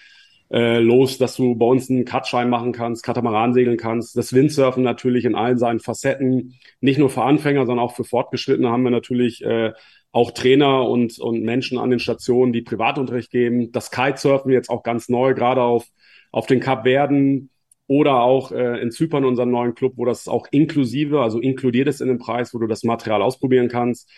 äh, 0.52 0.78
los, 0.80 1.18
dass 1.18 1.36
du 1.36 1.54
bei 1.54 1.66
uns 1.66 1.88
einen 1.90 2.04
Cutschein 2.04 2.50
machen 2.50 2.72
kannst, 2.72 3.04
Katamaran 3.04 3.54
segeln 3.54 3.76
kannst. 3.76 4.16
Das 4.16 4.32
Windsurfen 4.32 4.82
natürlich 4.82 5.24
in 5.24 5.34
allen 5.34 5.58
seinen 5.58 5.80
Facetten, 5.80 6.58
nicht 6.80 6.98
nur 6.98 7.10
für 7.10 7.22
Anfänger, 7.22 7.66
sondern 7.66 7.84
auch 7.84 7.94
für 7.94 8.04
Fortgeschrittene 8.04 8.68
haben 8.68 8.82
wir 8.82 8.90
natürlich 8.90 9.44
äh, 9.44 9.72
auch 10.12 10.32
Trainer 10.32 10.88
und, 10.88 11.18
und 11.20 11.42
Menschen 11.42 11.78
an 11.78 11.90
den 11.90 12.00
Stationen, 12.00 12.52
die 12.52 12.62
Privatunterricht 12.62 13.30
geben. 13.30 13.70
Das 13.70 13.92
Kitesurfen 13.92 14.50
jetzt 14.50 14.70
auch 14.70 14.82
ganz 14.82 15.08
neu, 15.08 15.34
gerade 15.34 15.62
auf, 15.62 15.86
auf 16.32 16.46
den 16.46 16.60
Kap 16.60 16.82
Verden 16.82 17.50
oder 17.86 18.22
auch 18.22 18.50
äh, 18.50 18.80
in 18.80 18.90
Zypern, 18.90 19.24
unseren 19.24 19.50
neuen 19.50 19.74
Club, 19.74 19.94
wo 19.96 20.04
das 20.04 20.26
auch 20.26 20.46
inklusive, 20.50 21.20
also 21.22 21.38
inkludiert 21.40 21.88
ist 21.88 22.00
in 22.00 22.08
den 22.08 22.18
Preis, 22.18 22.54
wo 22.54 22.58
du 22.58 22.66
das 22.66 22.82
Material 22.82 23.22
ausprobieren 23.22 23.68
kannst. 23.68 24.10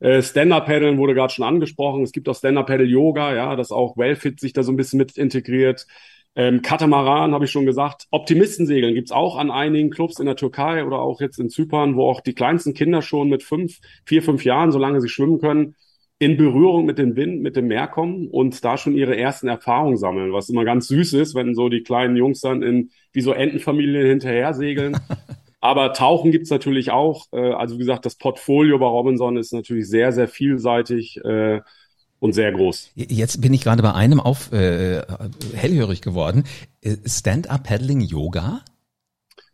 Äh, 0.00 0.22
Stand-Up-Paddeln 0.22 0.98
wurde 0.98 1.14
gerade 1.14 1.32
schon 1.32 1.44
angesprochen. 1.44 2.02
Es 2.02 2.12
gibt 2.12 2.28
auch 2.28 2.36
Stand-Up-Paddle-Yoga, 2.36 3.34
ja, 3.34 3.56
das 3.56 3.70
auch 3.72 3.96
Wellfit 3.96 4.40
sich 4.40 4.52
da 4.52 4.62
so 4.62 4.72
ein 4.72 4.76
bisschen 4.76 4.98
mit 4.98 5.16
integriert. 5.16 5.86
Ähm, 6.34 6.60
Katamaran 6.60 7.32
habe 7.32 7.46
ich 7.46 7.50
schon 7.50 7.64
gesagt. 7.64 8.06
Optimistensegeln 8.10 8.94
gibt's 8.94 9.10
auch 9.10 9.38
an 9.38 9.50
einigen 9.50 9.88
Clubs 9.88 10.20
in 10.20 10.26
der 10.26 10.36
Türkei 10.36 10.84
oder 10.84 10.98
auch 10.98 11.20
jetzt 11.20 11.38
in 11.38 11.48
Zypern, 11.48 11.96
wo 11.96 12.10
auch 12.10 12.20
die 12.20 12.34
kleinsten 12.34 12.74
Kinder 12.74 13.00
schon 13.00 13.30
mit 13.30 13.42
fünf, 13.42 13.78
vier, 14.04 14.22
fünf 14.22 14.44
Jahren, 14.44 14.70
solange 14.70 15.00
sie 15.00 15.08
schwimmen 15.08 15.40
können, 15.40 15.76
in 16.18 16.36
Berührung 16.36 16.84
mit 16.84 16.98
dem 16.98 17.16
Wind, 17.16 17.42
mit 17.42 17.56
dem 17.56 17.68
Meer 17.68 17.88
kommen 17.88 18.28
und 18.28 18.64
da 18.64 18.76
schon 18.76 18.94
ihre 18.94 19.16
ersten 19.16 19.48
Erfahrungen 19.48 19.96
sammeln, 19.96 20.32
was 20.32 20.48
immer 20.48 20.64
ganz 20.64 20.88
süß 20.88 21.14
ist, 21.14 21.34
wenn 21.34 21.54
so 21.54 21.68
die 21.68 21.82
kleinen 21.82 22.16
Jungs 22.16 22.40
dann 22.40 22.62
in 22.62 22.90
wie 23.12 23.20
so 23.22 23.32
Entenfamilien 23.32 24.06
hinterher 24.06 24.52
segeln. 24.54 24.98
Aber 25.60 25.92
Tauchen 25.92 26.30
gibt's 26.30 26.50
natürlich 26.50 26.90
auch. 26.90 27.26
Äh, 27.32 27.52
also 27.52 27.76
wie 27.76 27.80
gesagt, 27.80 28.06
das 28.06 28.16
Portfolio 28.16 28.78
bei 28.78 28.86
Robinson 28.86 29.36
ist 29.36 29.52
natürlich 29.52 29.88
sehr, 29.88 30.12
sehr 30.12 30.28
vielseitig 30.28 31.18
äh, 31.24 31.60
und 32.18 32.32
sehr 32.32 32.52
groß. 32.52 32.92
Jetzt 32.94 33.40
bin 33.40 33.52
ich 33.54 33.62
gerade 33.62 33.82
bei 33.82 33.92
einem 33.92 34.20
auf 34.20 34.52
äh, 34.52 35.02
hellhörig 35.54 36.00
geworden. 36.02 36.44
Äh, 36.82 36.96
Stand-up-Paddling 37.04 38.00
Yoga? 38.00 38.60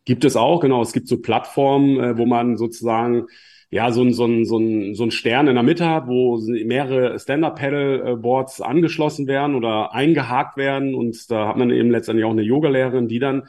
Gibt 0.05 0.25
es 0.25 0.37
auch, 0.37 0.61
genau. 0.61 0.83
Es 0.83 0.93
gibt 0.93 1.09
so 1.09 1.19
Plattformen, 1.19 2.01
äh, 2.01 2.19
wo 2.19 2.27
man 2.27 2.57
sozusagen 2.57 3.27
ja, 3.73 3.91
so 3.91 4.03
ein, 4.03 4.13
so, 4.13 4.27
ein, 4.27 4.45
so, 4.45 4.59
ein, 4.59 4.95
so 4.95 5.05
ein 5.05 5.11
Stern 5.11 5.49
in 5.49 5.55
der 5.55 5.63
Mitte 5.63 5.89
hat, 5.89 6.07
wo 6.07 6.37
mehrere 6.37 7.19
Stand-Up-Paddle-Boards 7.19 8.61
angeschlossen 8.61 9.27
werden 9.27 9.57
oder 9.57 9.95
eingehakt 9.95 10.59
werden. 10.59 10.95
Und 10.95 11.31
da 11.31 11.49
hat 11.49 11.57
man 11.57 11.71
eben 11.71 11.91
letztendlich 11.91 12.27
auch 12.27 12.33
eine 12.33 12.43
Yogalehrerin, 12.43 13.09
die 13.09 13.19
dann 13.19 13.45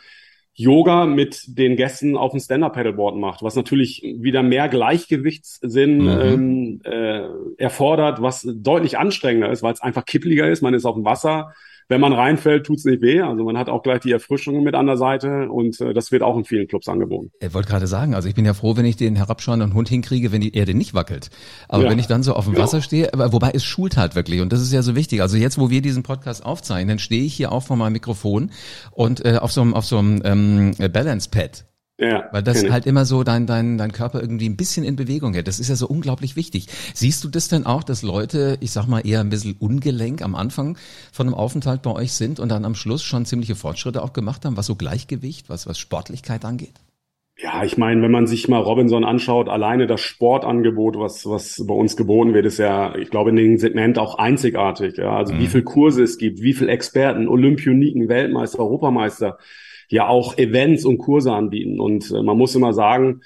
Yoga 0.55 1.05
mit 1.07 1.57
den 1.57 1.75
Gästen 1.75 2.15
auf 2.15 2.31
dem 2.31 2.39
Stand-Up-Paddleboard 2.39 3.17
macht, 3.17 3.41
was 3.41 3.55
natürlich 3.55 4.03
wieder 4.03 4.43
mehr 4.43 4.69
Gleichgewichtssinn 4.69 5.97
mhm. 5.97 6.09
ähm, 6.09 6.81
äh, 6.83 7.23
erfordert, 7.57 8.21
was 8.21 8.47
deutlich 8.47 8.97
anstrengender 8.97 9.51
ist, 9.51 9.63
weil 9.63 9.73
es 9.73 9.81
einfach 9.81 10.05
kippliger 10.05 10.49
ist. 10.49 10.61
Man 10.61 10.75
ist 10.75 10.85
auf 10.85 10.95
dem 10.95 11.05
Wasser, 11.05 11.53
wenn 11.89 12.01
man 12.01 12.13
reinfällt, 12.13 12.65
tut's 12.65 12.85
nicht 12.85 13.01
weh. 13.01 13.21
Also 13.21 13.43
man 13.43 13.57
hat 13.57 13.69
auch 13.69 13.83
gleich 13.83 13.99
die 13.99 14.11
Erfrischung 14.11 14.63
mit 14.63 14.75
an 14.75 14.85
der 14.85 14.97
Seite 14.97 15.49
und 15.49 15.79
äh, 15.81 15.93
das 15.93 16.11
wird 16.11 16.23
auch 16.23 16.37
in 16.37 16.45
vielen 16.45 16.67
Clubs 16.67 16.87
angeboten. 16.87 17.31
Er 17.39 17.53
wollte 17.53 17.69
gerade 17.69 17.87
sagen, 17.87 18.15
also 18.15 18.27
ich 18.27 18.35
bin 18.35 18.45
ja 18.45 18.53
froh, 18.53 18.75
wenn 18.75 18.85
ich 18.85 18.95
den 18.95 19.15
herabschauenden 19.15 19.73
Hund 19.73 19.89
hinkriege, 19.89 20.31
wenn 20.31 20.41
die 20.41 20.55
Erde 20.55 20.73
nicht 20.73 20.93
wackelt. 20.93 21.29
Aber 21.67 21.83
ja. 21.83 21.89
wenn 21.89 21.99
ich 21.99 22.07
dann 22.07 22.23
so 22.23 22.33
auf 22.33 22.45
dem 22.45 22.53
genau. 22.53 22.65
Wasser 22.65 22.81
stehe, 22.81 23.09
wobei 23.13 23.51
es 23.53 23.63
schult 23.63 23.97
halt 23.97 24.15
wirklich 24.15 24.41
und 24.41 24.53
das 24.53 24.61
ist 24.61 24.73
ja 24.73 24.81
so 24.81 24.95
wichtig. 24.95 25.21
Also 25.21 25.37
jetzt, 25.37 25.57
wo 25.59 25.69
wir 25.69 25.81
diesen 25.81 26.03
Podcast 26.03 26.45
aufzeichnen, 26.45 26.99
stehe 26.99 27.23
ich 27.23 27.33
hier 27.33 27.51
auch 27.51 27.63
vor 27.63 27.77
meinem 27.77 27.93
Mikrofon 27.93 28.51
und 28.91 29.25
äh, 29.25 29.37
auf 29.37 29.51
so 29.51 29.61
einem 29.61 29.73
auf 29.73 29.85
so 29.85 29.97
einem 29.97 30.21
ähm, 30.23 30.71
Balance 30.91 31.29
Pad 31.29 31.65
ja, 31.99 32.27
Weil 32.31 32.41
das 32.41 32.67
halt 32.69 32.87
immer 32.87 33.05
so 33.05 33.23
dein, 33.23 33.45
dein, 33.45 33.77
dein 33.77 33.91
Körper 33.91 34.19
irgendwie 34.19 34.49
ein 34.49 34.57
bisschen 34.57 34.83
in 34.83 34.95
Bewegung 34.95 35.35
hält. 35.35 35.47
Das 35.47 35.59
ist 35.59 35.69
ja 35.69 35.75
so 35.75 35.87
unglaublich 35.87 36.35
wichtig. 36.35 36.67
Siehst 36.95 37.23
du 37.23 37.29
das 37.29 37.49
denn 37.49 37.67
auch, 37.67 37.83
dass 37.83 38.01
Leute, 38.01 38.57
ich 38.61 38.71
sag 38.71 38.87
mal, 38.87 39.05
eher 39.05 39.19
ein 39.19 39.29
bisschen 39.29 39.55
ungelenk 39.59 40.23
am 40.23 40.33
Anfang 40.33 40.77
von 41.11 41.27
einem 41.27 41.35
Aufenthalt 41.35 41.83
bei 41.83 41.91
euch 41.91 42.13
sind 42.13 42.39
und 42.39 42.49
dann 42.49 42.65
am 42.65 42.73
Schluss 42.73 43.03
schon 43.03 43.25
ziemliche 43.25 43.55
Fortschritte 43.55 44.01
auch 44.01 44.11
gemacht 44.11 44.43
haben, 44.43 44.57
was 44.57 44.65
so 44.65 44.75
Gleichgewicht, 44.75 45.49
was, 45.49 45.67
was 45.67 45.77
Sportlichkeit 45.77 46.45
angeht? 46.45 46.73
Ja, 47.37 47.63
ich 47.63 47.77
meine, 47.77 48.01
wenn 48.01 48.11
man 48.11 48.25
sich 48.25 48.47
mal 48.47 48.61
Robinson 48.61 49.03
anschaut, 49.03 49.47
alleine 49.47 49.85
das 49.85 50.01
Sportangebot, 50.01 50.97
was, 50.97 51.27
was 51.27 51.63
bei 51.67 51.73
uns 51.75 51.95
geboten 51.95 52.33
wird, 52.33 52.45
ist 52.45 52.57
ja, 52.57 52.95
ich 52.95 53.11
glaube, 53.11 53.29
in 53.29 53.35
dem 53.35 53.57
Segment 53.57 53.99
auch 53.99 54.17
einzigartig. 54.17 54.97
Ja? 54.97 55.15
Also 55.15 55.33
mhm. 55.33 55.39
wie 55.39 55.47
viel 55.47 55.63
Kurse 55.63 56.03
es 56.03 56.17
gibt, 56.17 56.41
wie 56.41 56.53
viel 56.53 56.69
Experten, 56.69 57.27
Olympioniken, 57.27 58.09
Weltmeister, 58.09 58.59
Europameister 58.59 59.37
ja 59.89 60.07
auch 60.07 60.37
Events 60.37 60.85
und 60.85 60.97
Kurse 60.97 61.31
anbieten. 61.31 61.79
Und 61.79 62.11
äh, 62.11 62.21
man 62.21 62.37
muss 62.37 62.55
immer 62.55 62.73
sagen, 62.73 63.21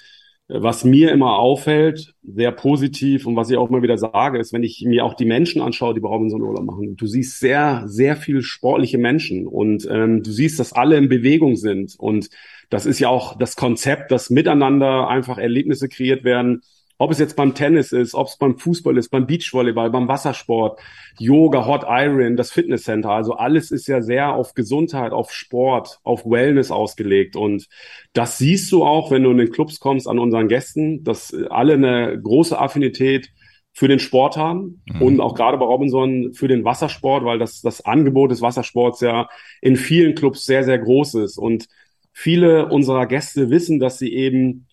äh, 0.48 0.62
was 0.62 0.84
mir 0.84 1.12
immer 1.12 1.38
auffällt, 1.38 2.14
sehr 2.22 2.52
positiv 2.52 3.26
und 3.26 3.36
was 3.36 3.50
ich 3.50 3.56
auch 3.56 3.68
immer 3.68 3.82
wieder 3.82 3.98
sage, 3.98 4.38
ist, 4.38 4.52
wenn 4.52 4.62
ich 4.62 4.84
mir 4.86 5.04
auch 5.04 5.14
die 5.14 5.24
Menschen 5.24 5.62
anschaue, 5.62 5.94
die 5.94 6.00
bei 6.00 6.08
Robinson 6.08 6.42
Urlaub 6.42 6.64
machen, 6.64 6.96
du 6.96 7.06
siehst 7.06 7.40
sehr, 7.40 7.84
sehr 7.86 8.16
viel 8.16 8.42
sportliche 8.42 8.98
Menschen 8.98 9.46
und 9.46 9.88
ähm, 9.90 10.22
du 10.22 10.30
siehst, 10.30 10.58
dass 10.58 10.72
alle 10.72 10.96
in 10.96 11.08
Bewegung 11.08 11.56
sind. 11.56 11.94
Und 11.98 12.30
das 12.70 12.86
ist 12.86 12.98
ja 12.98 13.08
auch 13.08 13.38
das 13.38 13.56
Konzept, 13.56 14.10
dass 14.10 14.30
miteinander 14.30 15.08
einfach 15.08 15.38
Erlebnisse 15.38 15.88
kreiert 15.88 16.24
werden, 16.24 16.62
ob 16.98 17.12
es 17.12 17.18
jetzt 17.18 17.36
beim 17.36 17.54
Tennis 17.54 17.92
ist, 17.92 18.14
ob 18.14 18.26
es 18.26 18.36
beim 18.36 18.58
Fußball 18.58 18.96
ist, 18.98 19.10
beim 19.10 19.26
Beachvolleyball, 19.26 19.90
beim 19.90 20.08
Wassersport, 20.08 20.80
Yoga, 21.18 21.64
Hot 21.64 21.84
Iron, 21.88 22.36
das 22.36 22.50
Fitnesscenter. 22.50 23.10
Also 23.10 23.34
alles 23.34 23.70
ist 23.70 23.86
ja 23.86 24.02
sehr 24.02 24.34
auf 24.34 24.54
Gesundheit, 24.54 25.12
auf 25.12 25.32
Sport, 25.32 26.00
auf 26.02 26.24
Wellness 26.24 26.72
ausgelegt. 26.72 27.36
Und 27.36 27.68
das 28.12 28.38
siehst 28.38 28.72
du 28.72 28.84
auch, 28.84 29.12
wenn 29.12 29.22
du 29.22 29.30
in 29.30 29.38
den 29.38 29.52
Clubs 29.52 29.78
kommst, 29.78 30.08
an 30.08 30.18
unseren 30.18 30.48
Gästen, 30.48 31.04
dass 31.04 31.32
alle 31.50 31.74
eine 31.74 32.20
große 32.20 32.58
Affinität 32.58 33.30
für 33.72 33.86
den 33.86 34.00
Sport 34.00 34.36
haben 34.36 34.82
mhm. 34.86 35.02
und 35.02 35.20
auch 35.20 35.36
gerade 35.36 35.56
bei 35.56 35.64
Robinson 35.64 36.32
für 36.34 36.48
den 36.48 36.64
Wassersport, 36.64 37.24
weil 37.24 37.38
das, 37.38 37.60
das 37.60 37.84
Angebot 37.84 38.32
des 38.32 38.42
Wassersports 38.42 39.00
ja 39.02 39.28
in 39.62 39.76
vielen 39.76 40.16
Clubs 40.16 40.44
sehr, 40.46 40.64
sehr 40.64 40.80
groß 40.80 41.14
ist. 41.14 41.38
Und 41.38 41.68
viele 42.12 42.66
unserer 42.70 43.06
Gäste 43.06 43.50
wissen, 43.50 43.78
dass 43.78 43.98
sie 43.98 44.12
eben, 44.12 44.66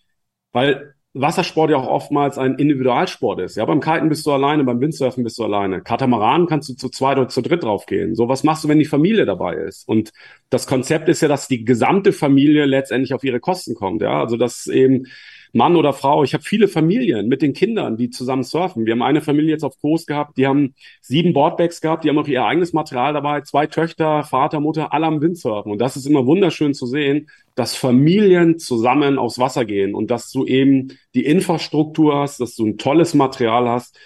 weil 0.53 0.94
Wassersport 1.17 1.72
ja 1.72 1.77
auch 1.77 1.88
oftmals 1.88 2.38
ein 2.38 2.55
Individualsport 2.55 3.39
ist. 3.39 3.55
Ja, 3.55 3.63
beim 3.63 3.79
Kiten 3.79 4.10
bist 4.10 4.25
du 4.25 4.34
alleine, 4.34 4.65
beim 4.65 4.81
Windsurfen 4.81 5.24
bist 5.24 5.38
du 5.39 5.45
alleine. 5.45 5.81
Katamaran 5.81 6.45
kannst 6.45 6.67
du 6.67 6.74
zu 6.74 6.89
zweit 6.89 7.17
oder 7.17 7.29
zu 7.29 7.41
dritt 7.41 7.63
draufgehen. 7.63 8.15
So, 8.15 8.27
was 8.27 8.43
machst 8.43 8.65
du, 8.65 8.67
wenn 8.67 8.79
die 8.79 8.86
Familie 8.86 9.25
dabei 9.25 9.55
ist? 9.55 9.88
Und 9.88 10.12
das 10.50 10.67
Konzept 10.67 11.07
ist 11.07 11.22
ja, 11.22 11.29
dass 11.29 11.48
die 11.48 11.63
gesamte 11.63 12.12
Familie 12.12 12.65
letztendlich 12.65 13.13
auf 13.13 13.24
ihre 13.24 13.39
Kosten 13.39 13.75
kommt. 13.75 14.01
Ja, 14.01 14.19
also 14.19 14.36
dass 14.36 14.67
eben 14.67 15.07
Mann 15.55 15.77
oder 15.77 15.93
Frau. 15.93 16.25
Ich 16.25 16.33
habe 16.33 16.43
viele 16.43 16.67
Familien 16.67 17.29
mit 17.29 17.41
den 17.41 17.53
Kindern, 17.53 17.95
die 17.95 18.09
zusammen 18.09 18.43
surfen. 18.43 18.85
Wir 18.85 18.91
haben 18.91 19.01
eine 19.01 19.21
Familie 19.21 19.51
jetzt 19.51 19.63
auf 19.63 19.79
Kurs 19.79 20.05
gehabt, 20.05 20.38
die 20.38 20.45
haben 20.45 20.75
sieben 21.01 21.31
Boardbacks 21.31 21.79
gehabt, 21.79 22.03
die 22.03 22.09
haben 22.09 22.17
auch 22.17 22.27
ihr 22.27 22.43
eigenes 22.43 22.74
Material 22.74 23.13
dabei, 23.13 23.39
zwei 23.41 23.65
Töchter, 23.65 24.24
Vater, 24.24 24.59
Mutter, 24.59 24.91
alle 24.91 25.05
am 25.05 25.21
Windsurfen. 25.21 25.71
Und 25.71 25.79
das 25.79 25.95
ist 25.95 26.05
immer 26.07 26.25
wunderschön 26.25 26.74
zu 26.74 26.85
sehen, 26.85 27.29
dass 27.55 27.74
Familien 27.74 28.59
zusammen 28.59 29.17
aufs 29.17 29.39
Wasser 29.39 29.63
gehen 29.63 29.95
und 29.95 30.12
dass 30.12 30.29
du 30.29 30.45
eben 30.45 30.89
die 31.13 31.24
Infrastruktur 31.24 32.15
hast, 32.19 32.41
dass 32.41 32.55
du 32.55 32.65
ein 32.65 32.77
tolles 32.77 33.13
Material 33.13 33.69
hast, 33.69 33.97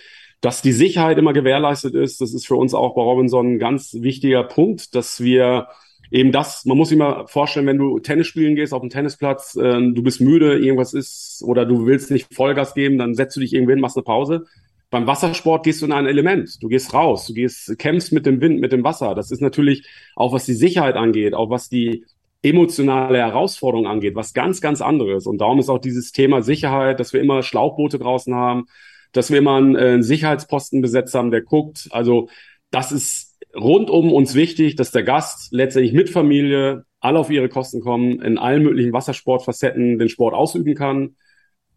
dass 0.42 0.62
die 0.62 0.72
Sicherheit 0.72 1.18
immer 1.18 1.34
gewährleistet 1.34 1.96
ist. 1.96 2.22
Das 2.22 2.36
ist 2.36 2.46
für 2.46 2.58
uns 2.58 2.76
auch 2.76 2.94
bei 2.94 3.02
Robinson 3.02 3.54
ein 3.54 3.60
ganz 3.60 3.96
wichtiger 3.96 4.44
Punkt, 4.44 4.94
dass 4.94 5.20
wir 5.24 5.68
eben 6.12 6.32
das, 6.32 6.66
man 6.66 6.78
muss 6.78 6.90
sich 6.90 6.98
mal 6.98 7.28
vorstellen, 7.28 7.68
wenn 7.68 7.78
du 7.78 8.00
Tennis 8.00 8.28
spielen 8.28 8.56
gehst 8.56 8.74
auf 8.74 8.82
dem 8.82 8.90
Tennisplatz, 8.90 9.56
äh, 9.56 9.80
du 9.80 10.02
bist 10.04 10.22
müde, 10.22 10.58
irgendwas 10.58 10.94
ist 10.94 11.44
oder 11.46 11.66
du 11.66 11.86
willst 11.86 12.12
nicht 12.12 12.34
Vollgas 12.34 12.74
geben, 12.74 12.98
dann 12.98 13.16
setzt 13.16 13.36
du 13.36 13.40
dich 13.40 13.54
irgendwo 13.54 13.72
hin, 13.72 13.80
machst 13.80 13.98
eine 13.98 14.04
Pause. 14.04 14.46
Beim 14.90 15.06
Wassersport 15.06 15.64
gehst 15.64 15.82
du 15.82 15.86
in 15.86 15.92
ein 15.92 16.08
Element. 16.08 16.62
Du 16.64 16.68
gehst 16.68 16.94
raus, 16.94 17.28
du 17.28 17.34
gehst, 17.34 17.78
kämpfst 17.78 18.12
mit 18.12 18.26
dem 18.26 18.42
Wind, 18.42 18.60
mit 18.60 18.72
dem 18.72 18.84
Wasser. 18.84 19.14
Das 19.14 19.30
ist 19.30 19.42
natürlich 19.42 19.88
auch 20.16 20.34
was 20.34 20.46
die 20.46 20.56
Sicherheit 20.56 20.96
angeht, 20.96 21.36
auch 21.36 21.52
was 21.52 21.70
die 21.70 22.06
emotionale 22.42 23.20
Herausforderungen 23.20 23.90
angeht, 23.90 24.16
was 24.16 24.34
ganz, 24.34 24.62
ganz 24.62 24.82
anderes. 24.82 25.28
Und 25.28 25.40
darum 25.40 25.60
ist 25.60 25.70
auch 25.70 25.80
dieses 25.80 26.12
Thema 26.12 26.42
Sicherheit, 26.42 27.00
dass 27.00 27.14
wir 27.14 27.22
immer 27.22 27.44
Schlauchboote 27.44 28.00
draußen 28.00 28.34
haben, 28.34 28.66
dass 29.12 29.30
wir 29.30 29.38
immer 29.38 29.58
einen, 29.58 29.76
äh, 29.76 29.80
einen 29.80 30.04
Sicherheitsposten 30.04 30.82
besetzt 30.82 31.14
haben, 31.14 31.32
der 31.32 31.42
guckt. 31.42 31.88
Also 31.92 32.30
das 32.72 32.92
ist 32.92 33.29
rund 33.56 33.90
um 33.90 34.12
uns 34.12 34.36
wichtig, 34.36 34.76
dass 34.76 34.92
der 34.92 35.04
Gast 35.04 35.52
letztendlich 35.52 35.94
mit 35.94 36.10
Familie 36.10 36.86
alle 37.00 37.20
auf 37.20 37.30
ihre 37.30 37.50
Kosten 37.50 37.82
kommen, 37.82 38.22
in 38.22 38.38
allen 38.38 38.64
möglichen 38.64 38.94
Wassersportfacetten 38.94 40.00
den 40.00 40.10
Sport 40.10 40.34
ausüben 40.34 40.76
kann, 40.76 41.16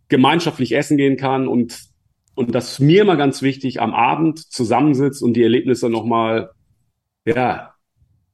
gemeinschaftlich 0.09 0.75
essen 0.75 0.97
gehen 0.97 1.17
kann 1.17 1.49
und 1.49 1.93
und 2.35 2.55
das 2.55 2.73
ist 2.73 2.81
mir 2.81 3.05
mal 3.05 3.17
ganz 3.17 3.43
wichtig, 3.43 3.81
am 3.81 3.93
Abend 3.93 4.39
zusammensitzt 4.39 5.23
und 5.23 5.35
die 5.35 5.43
Erlebnisse 5.43 5.91
nochmal, 5.91 6.51
ja, 7.27 7.75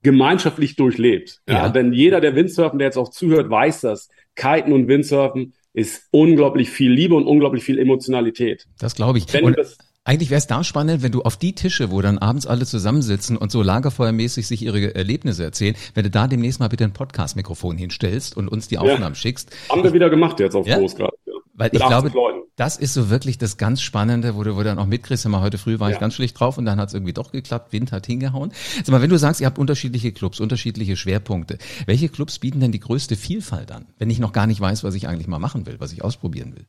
gemeinschaftlich 0.03 0.77
durchlebt. 0.77 1.41
Ja. 1.49 1.55
ja. 1.55 1.69
Denn 1.69 1.93
jeder, 1.93 2.21
der 2.21 2.37
Windsurfen, 2.37 2.79
der 2.79 2.87
jetzt 2.87 2.97
auch 2.97 3.11
zuhört, 3.11 3.51
weiß 3.51 3.81
das. 3.81 4.09
Kiten 4.37 4.73
und 4.73 4.87
Windsurfen 4.87 5.55
ist 5.73 6.07
unglaublich 6.13 6.71
viel 6.71 6.93
Liebe 6.93 7.17
und 7.17 7.27
unglaublich 7.27 7.65
viel 7.65 7.79
Emotionalität. 7.79 8.67
Das 8.79 8.95
glaube 8.95 9.19
ich. 9.19 9.33
Wenn 9.33 9.53
das, 9.53 9.77
eigentlich 10.09 10.31
wäre 10.31 10.39
es 10.39 10.47
da 10.47 10.65
spannend, 10.65 11.03
wenn 11.03 11.13
du 11.13 11.21
auf 11.21 11.37
die 11.37 11.55
Tische, 11.55 11.91
wo 11.91 12.01
dann 12.01 12.17
abends 12.17 12.47
alle 12.47 12.65
zusammensitzen 12.65 13.37
und 13.37 13.53
so 13.53 13.63
lagerfeuermäßig 13.63 14.47
sich 14.47 14.63
ihre 14.63 14.95
Erlebnisse 14.95 15.45
erzählen, 15.45 15.77
wenn 15.93 16.05
du 16.05 16.11
da 16.11 16.27
demnächst 16.27 16.61
mal 16.61 16.69
bitte 16.69 16.85
ein 16.85 16.95
Podcast-Mikrofon 16.95 17.77
hinstellst 17.77 18.35
und 18.35 18.49
uns 18.49 18.69
die 18.69 18.79
Aufnahmen 18.79 19.03
ja. 19.03 19.15
schickst. 19.15 19.55
Haben 19.69 19.85
wir 19.85 19.93
wieder 19.93 20.09
gemacht 20.09 20.41
jetzt 20.41 20.55
auf 20.55 20.67
ja? 20.67 20.79
Groß 20.79 20.97
gerade. 20.97 21.15
Ja. 21.27 21.35
Weil 21.53 21.71
ich 21.75 21.85
glaube, 21.85 22.09
Leuten. 22.09 22.39
das 22.57 22.79
ist 22.79 22.95
so 22.95 23.11
wirklich 23.11 23.37
das 23.37 23.59
ganz 23.59 23.83
Spannende, 23.83 24.35
wo 24.35 24.45
du, 24.45 24.55
wo 24.55 24.61
du 24.61 24.65
dann 24.65 24.79
auch 24.79 24.87
mitkriegst, 24.87 25.29
mal 25.29 25.43
heute 25.43 25.59
früh 25.59 25.79
war 25.79 25.91
ja. 25.91 25.97
ich 25.97 26.01
ganz 26.01 26.15
schlecht 26.15 26.41
drauf 26.41 26.57
und 26.57 26.65
dann 26.65 26.81
hat 26.81 26.89
es 26.89 26.95
irgendwie 26.95 27.13
doch 27.13 27.31
geklappt, 27.31 27.73
Wind 27.75 27.93
hat 27.93 28.07
hingehauen. 28.07 28.53
Sag 28.77 28.89
mal, 28.89 29.03
wenn 29.03 29.11
du 29.11 29.19
sagst, 29.19 29.43
ihr 29.43 29.47
habt 29.47 29.59
unterschiedliche 29.59 30.13
Clubs, 30.13 30.41
unterschiedliche 30.41 30.97
Schwerpunkte, 30.97 31.59
welche 31.85 32.09
Clubs 32.09 32.39
bieten 32.39 32.61
denn 32.61 32.73
die 32.73 32.81
größte 32.81 33.15
Vielfalt 33.15 33.73
an, 33.73 33.85
wenn 33.99 34.09
ich 34.09 34.21
noch 34.21 34.33
gar 34.33 34.47
nicht 34.47 34.61
weiß, 34.61 34.85
was 34.85 34.95
ich 34.95 35.07
eigentlich 35.07 35.29
mal 35.29 35.39
machen 35.39 35.67
will, 35.67 35.77
was 35.81 35.93
ich 35.93 36.03
ausprobieren 36.03 36.57
will? 36.57 36.65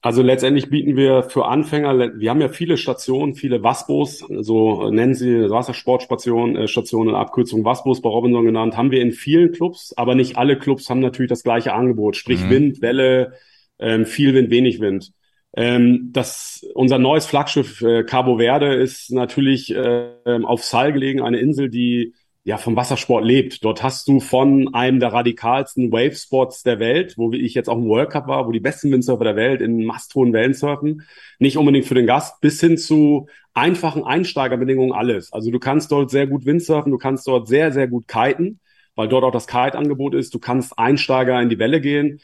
Also 0.00 0.22
letztendlich 0.22 0.70
bieten 0.70 0.96
wir 0.96 1.24
für 1.24 1.46
Anfänger, 1.46 2.20
wir 2.20 2.30
haben 2.30 2.40
ja 2.40 2.48
viele 2.48 2.76
Stationen, 2.76 3.34
viele 3.34 3.64
Wasbos, 3.64 4.24
so 4.28 4.90
nennen 4.90 5.14
sie 5.14 5.50
Wassersportstationen, 5.50 6.56
äh, 6.56 6.68
Stationen 6.68 7.10
in 7.10 7.16
Abkürzung 7.16 7.64
Wasbos 7.64 8.00
bei 8.00 8.08
Robinson 8.08 8.44
genannt, 8.44 8.76
haben 8.76 8.92
wir 8.92 9.02
in 9.02 9.10
vielen 9.10 9.50
Clubs, 9.50 9.92
aber 9.96 10.14
nicht 10.14 10.36
alle 10.36 10.56
Clubs 10.56 10.88
haben 10.88 11.00
natürlich 11.00 11.30
das 11.30 11.42
gleiche 11.42 11.72
Angebot, 11.72 12.14
sprich 12.14 12.44
mhm. 12.44 12.50
Wind, 12.50 12.82
Welle, 12.82 13.32
ähm, 13.80 14.06
viel 14.06 14.34
Wind, 14.34 14.50
wenig 14.50 14.80
Wind. 14.80 15.12
Ähm, 15.56 16.10
das, 16.12 16.64
unser 16.74 16.98
neues 16.98 17.26
Flaggschiff 17.26 17.82
äh, 17.82 18.04
Cabo 18.04 18.38
Verde 18.38 18.74
ist 18.74 19.10
natürlich 19.10 19.74
äh, 19.74 20.10
auf 20.44 20.62
Sal 20.62 20.92
gelegen, 20.92 21.22
eine 21.22 21.38
Insel, 21.38 21.70
die 21.70 22.14
ja 22.48 22.56
vom 22.56 22.76
Wassersport 22.76 23.26
lebt. 23.26 23.62
Dort 23.62 23.82
hast 23.82 24.08
du 24.08 24.20
von 24.20 24.72
einem 24.72 25.00
der 25.00 25.12
radikalsten 25.12 25.92
Wave-Spots 25.92 26.62
der 26.62 26.80
Welt, 26.80 27.18
wo 27.18 27.30
ich 27.34 27.52
jetzt 27.52 27.68
auch 27.68 27.76
im 27.76 27.86
World 27.86 28.08
Cup 28.08 28.26
war, 28.26 28.46
wo 28.46 28.52
die 28.52 28.58
besten 28.58 28.90
Windsurfer 28.90 29.24
der 29.24 29.36
Welt 29.36 29.60
in 29.60 29.84
masthohen 29.84 30.32
Wellen 30.32 30.54
surfen, 30.54 31.02
nicht 31.38 31.58
unbedingt 31.58 31.84
für 31.84 31.94
den 31.94 32.06
Gast, 32.06 32.40
bis 32.40 32.58
hin 32.58 32.78
zu 32.78 33.28
einfachen 33.52 34.02
Einsteigerbedingungen 34.02 34.94
alles. 34.94 35.30
Also 35.30 35.50
du 35.50 35.58
kannst 35.58 35.92
dort 35.92 36.10
sehr 36.10 36.26
gut 36.26 36.46
Windsurfen, 36.46 36.90
du 36.90 36.96
kannst 36.96 37.28
dort 37.28 37.48
sehr, 37.48 37.70
sehr 37.70 37.86
gut 37.86 38.08
kiten, 38.08 38.60
weil 38.94 39.08
dort 39.08 39.24
auch 39.24 39.30
das 39.32 39.46
Kite-Angebot 39.46 40.14
ist. 40.14 40.32
Du 40.32 40.38
kannst 40.38 40.78
Einsteiger 40.78 41.38
in 41.42 41.50
die 41.50 41.58
Welle 41.58 41.82
gehen. 41.82 42.18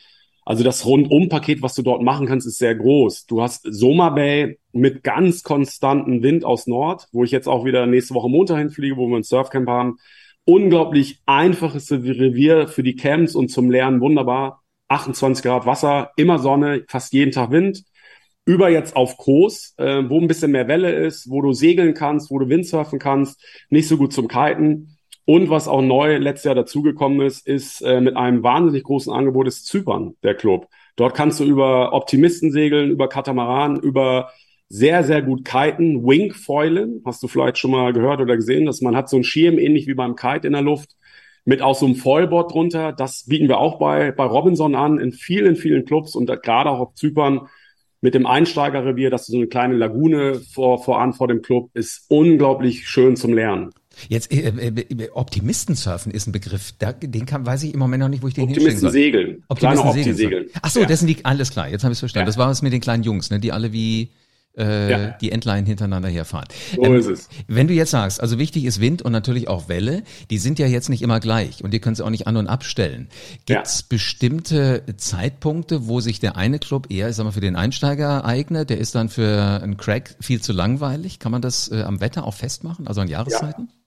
Also 0.45 0.63
das 0.63 0.85
Rundum-Paket, 0.85 1.63
was 1.63 1.75
du 1.75 1.83
dort 1.83 2.03
machen 2.03 2.27
kannst, 2.27 2.47
ist 2.47 2.59
sehr 2.59 2.75
groß. 2.75 3.27
Du 3.27 3.41
hast 3.41 3.63
Soma 3.65 4.11
Bay 4.11 4.59
mit 4.73 5.03
ganz 5.03 5.43
konstanten 5.43 6.23
Wind 6.23 6.45
aus 6.45 6.67
Nord, 6.67 7.09
wo 7.13 7.25
ich 7.25 7.31
jetzt 7.31 7.49
auch 7.49 7.65
wieder 7.65 7.87
nächste 7.87 8.15
Woche 8.15 8.29
Montag 8.29 8.59
hinfliege, 8.59 8.97
wo 8.97 9.09
wir 9.09 9.17
ein 9.17 9.23
Surfcamp 9.23 9.69
haben. 9.69 9.97
Unglaublich 10.45 11.21
einfaches 11.25 11.91
Revier 11.91 12.69
für 12.69 12.83
die 12.83 12.97
Camps 12.97 13.35
und 13.35 13.49
zum 13.49 13.71
Lernen 13.71 14.03
wunderbar. 14.03 14.63
28 14.89 15.43
Grad 15.43 15.65
Wasser, 15.65 16.11
immer 16.17 16.39
Sonne, 16.39 16.85
fast 16.89 17.15
jeden 17.15 17.33
Tag 17.33 17.51
Wind. 17.51 17.83
Über 18.45 18.69
jetzt 18.69 18.95
auf 18.95 19.17
Kos, 19.17 19.73
äh, 19.79 20.03
wo 20.11 20.21
ein 20.21 20.29
bisschen 20.29 20.51
mehr 20.53 20.69
Welle 20.69 20.93
ist, 20.93 21.31
wo 21.31 21.41
du 21.41 21.55
segeln 21.55 21.95
kannst, 21.95 22.31
wo 22.31 22.39
du 22.39 22.51
Windsurfen 22.51 22.99
kannst, 22.99 23.43
nicht 23.71 23.89
so 23.89 23.97
gut 23.97 24.13
zum 24.13 24.29
Kiten. 24.29 24.94
Und 25.27 25.49
was 25.49 25.69
auch 25.69 25.81
neu 25.81 26.19
letztes 26.19 26.45
Jahr 26.45 26.55
dazugekommen 26.55 27.27
ist, 27.27 27.47
ist 27.47 27.81
äh, 27.81 28.01
mit 28.01 28.17
einem 28.17 28.43
wahnsinnig 28.43 28.85
großen 28.85 29.13
Angebot 29.13 29.47
ist 29.47 29.67
Zypern, 29.67 30.15
der 30.23 30.35
Club. 30.35 30.69
Dort 30.97 31.15
kannst 31.15 31.41
du 31.41 31.45
über 31.45 31.93
Optimisten 31.93 32.53
segeln, 32.53 32.91
über 32.91 33.09
Katamaran, 33.09 33.81
über 33.81 34.31
sehr, 34.69 35.05
sehr 35.05 35.23
gut 35.23 35.45
kiten, 35.45 36.05
Wingfoilen, 36.07 37.03
hast 37.05 37.23
du 37.23 37.29
vielleicht 37.29 37.59
schon 37.59 37.71
mal 37.71 37.93
gehört 37.93 38.21
oder 38.21 38.37
gesehen, 38.37 38.67
dass 38.67 38.81
man 38.81 38.97
hat 38.97 39.09
so 39.09 39.17
einen 39.17 39.25
Schirm 39.25 39.59
ähnlich 39.59 39.87
wie 39.87 39.95
beim 39.95 40.17
Kite 40.17 40.47
in 40.47 40.53
der 40.53 40.63
Luft 40.63 40.97
mit 41.45 41.63
auch 41.63 41.75
so 41.75 41.87
einem 41.87 41.97
Foilboard 41.97 42.53
drunter. 42.53 42.93
Das 42.93 43.27
bieten 43.27 43.49
wir 43.49 43.59
auch 43.59 43.79
bei, 43.79 44.11
bei 44.13 44.25
Robinson 44.25 44.75
an 44.75 44.99
in 44.99 45.13
vielen, 45.13 45.57
vielen 45.57 45.85
Clubs 45.85 46.15
und 46.15 46.27
gerade 46.43 46.71
auch 46.71 46.81
auf 46.81 46.95
Zypern 46.95 47.49
mit 48.01 48.15
dem 48.15 48.27
Einsteigerrevier, 48.27 49.09
das 49.09 49.23
ist 49.23 49.29
so 49.29 49.39
eine 49.39 49.47
kleine 49.47 49.77
Lagune 49.77 50.35
vor, 50.53 50.83
voran 50.83 51.15
vor 51.15 51.27
dem 51.27 51.41
Club, 51.41 51.71
ist 51.73 52.05
unglaublich 52.11 52.87
schön 52.87 53.17
zum 53.17 53.33
Lernen. 53.33 53.71
Jetzt 54.09 54.33
äh, 54.33 54.49
äh, 54.49 54.69
äh 54.69 55.11
Optimistensurfen 55.11 56.13
ist 56.13 56.27
ein 56.27 56.33
Begriff, 56.33 56.73
da, 56.79 56.93
den 56.93 57.27
kann, 57.27 57.47
weiß 57.47 57.63
ich 57.65 57.75
im 57.75 57.81
Moment 57.81 58.01
noch 58.01 58.09
nicht, 58.09 58.23
wo 58.23 58.29
ich 58.29 58.35
den 58.35 58.45
Optimisten 58.45 58.91
segeln. 58.91 59.45
Optimisten 59.49 60.15
segeln. 60.15 60.47
Ach 60.63 60.71
so, 60.71 60.81
ja. 60.81 60.87
das 60.87 61.01
sind 61.01 61.09
die 61.09 61.25
alles 61.25 61.51
klar. 61.51 61.69
Jetzt 61.69 61.85
habe 61.85 61.93
ich 61.93 61.99
verstanden. 61.99 62.25
Ja. 62.25 62.27
Das 62.27 62.39
war 62.39 62.51
es 62.51 62.63
mit 62.63 62.73
den 62.73 62.81
kleinen 62.81 63.03
Jungs, 63.03 63.31
ne, 63.31 63.41
die 63.41 63.53
alle 63.53 63.73
wie 63.73 64.11
äh, 64.57 64.91
ja. 64.91 65.11
die 65.21 65.33
Entlein 65.33 65.67
hintereinander 65.67 66.09
herfahren. 66.09 66.47
So 66.75 66.85
ähm, 66.85 66.95
ist 66.95 67.07
es. 67.07 67.29
Wenn 67.47 67.69
du 67.69 67.75
jetzt 67.75 67.91
sagst, 67.91 68.21
also 68.21 68.39
wichtig 68.39 68.65
ist 68.65 68.81
Wind 68.81 69.03
und 69.03 69.13
natürlich 69.13 69.49
auch 69.49 69.69
Welle, 69.69 70.03
die 70.31 70.39
sind 70.39 70.59
ja 70.59 70.67
jetzt 70.67 70.89
nicht 70.89 71.03
immer 71.03 71.21
gleich 71.21 71.65
und 71.65 71.73
die 71.73 71.81
können 71.81 71.97
sie 71.97 72.05
auch 72.05 72.11
nicht 72.11 72.27
an 72.27 72.37
und 72.37 72.47
abstellen. 72.47 73.09
Gibt 73.47 73.67
es 73.67 73.81
ja. 73.81 73.87
bestimmte 73.89 74.85
Zeitpunkte, 74.97 75.87
wo 75.87 76.01
sich 76.01 76.21
der 76.21 76.37
eine 76.37 76.59
Club 76.59 76.91
eher, 76.91 77.09
ich 77.09 77.17
sag 77.17 77.25
mal, 77.25 77.33
für 77.33 77.41
den 77.41 77.57
Einsteiger 77.57 78.25
eignet, 78.25 78.71
der 78.71 78.79
ist 78.79 78.95
dann 78.95 79.09
für 79.09 79.61
einen 79.63 79.77
Crack 79.77 80.17
viel 80.21 80.41
zu 80.41 80.53
langweilig? 80.53 81.19
Kann 81.19 81.33
man 81.33 81.43
das 81.43 81.71
äh, 81.71 81.83
am 81.83 82.01
Wetter 82.01 82.25
auch 82.25 82.35
festmachen, 82.35 82.87
also 82.87 83.01
an 83.01 83.09
Jahreszeiten? 83.09 83.69
Ja. 83.71 83.84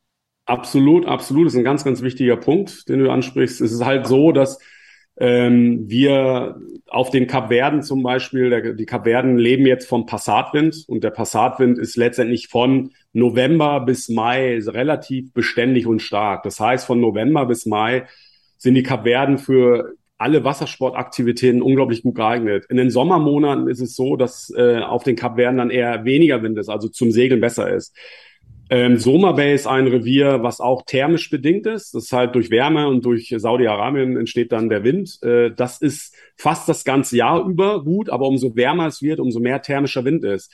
Absolut, 0.48 1.06
absolut. 1.06 1.46
Das 1.46 1.54
ist 1.54 1.58
ein 1.58 1.66
ganz, 1.66 1.84
ganz 1.84 2.02
wichtiger 2.02 2.38
Punkt, 2.38 2.88
den 2.88 3.00
du 3.00 3.12
ansprichst. 3.12 3.60
Es 3.60 3.74
ist 3.74 3.84
halt 3.84 4.08
so, 4.08 4.32
dass 4.32 4.60
ähm, 5.20 5.90
wir 5.90 6.56
auf 6.88 7.10
den 7.10 7.28
Kapverden 7.28 7.84
zum 7.84 8.02
Beispiel, 8.02 8.50
der, 8.50 8.74
die 8.74 8.86
Kapverden 8.86 9.38
leben 9.38 9.68
jetzt 9.68 9.90
vom 9.90 10.06
Passatwind 10.06 10.86
und 10.88 11.04
der 11.04 11.10
Passatwind 11.10 11.78
ist 11.78 11.98
letztendlich 11.98 12.48
von 12.48 12.92
November 13.12 13.82
bis 13.82 14.08
Mai 14.08 14.58
relativ 14.66 15.34
beständig 15.34 15.86
und 15.86 16.02
stark. 16.02 16.44
Das 16.44 16.62
heißt, 16.62 16.86
von 16.86 17.02
November 17.02 17.46
bis 17.46 17.66
Mai 17.66 18.06
sind 18.58 18.76
die 18.76 18.84
Kapverden 18.84 19.40
für 19.40 19.96
alle 20.18 20.46
Wassersportaktivitäten 20.46 21.62
unglaublich 21.62 22.04
gut 22.04 22.16
geeignet. 22.16 22.66
In 22.70 22.78
den 22.78 22.90
Sommermonaten 22.90 23.68
ist 23.68 23.82
es 23.82 23.96
so, 23.96 24.16
dass 24.16 24.50
äh, 24.56 24.80
auf 24.80 25.04
den 25.04 25.18
Kapverden 25.18 25.58
dann 25.58 25.72
eher 25.72 26.06
weniger 26.06 26.42
Wind 26.42 26.58
ist, 26.58 26.70
also 26.70 26.88
zum 26.88 27.12
Segeln 27.12 27.42
besser 27.42 27.70
ist. 27.70 27.94
Ähm, 28.70 28.98
Soma 28.98 29.32
Bay 29.32 29.56
ist 29.56 29.66
ein 29.66 29.88
Revier, 29.88 30.44
was 30.44 30.60
auch 30.60 30.84
thermisch 30.86 31.30
bedingt 31.30 31.66
ist. 31.66 31.94
Das 31.94 32.06
ist 32.06 32.14
halt 32.14 32.36
durch 32.36 32.50
Wärme 32.50 32.88
und 32.88 33.06
durch 33.06 33.34
Saudi-Arabien 33.36 34.18
entsteht 34.18 34.52
dann 34.52 34.70
der 34.70 34.84
Wind. 34.84 35.22
Äh, 35.24 35.52
das 35.56 35.82
ist 35.82 36.16
fast 36.36 36.68
das 36.68 36.84
ganze 36.84 37.16
Jahr 37.16 37.46
über 37.48 37.84
gut, 37.84 38.10
aber 38.10 38.28
umso 38.28 38.56
wärmer 38.56 38.88
es 38.88 39.02
wird, 39.02 39.20
umso 39.20 39.40
mehr 39.40 39.62
thermischer 39.62 40.04
Wind 40.04 40.26
ist. 40.26 40.52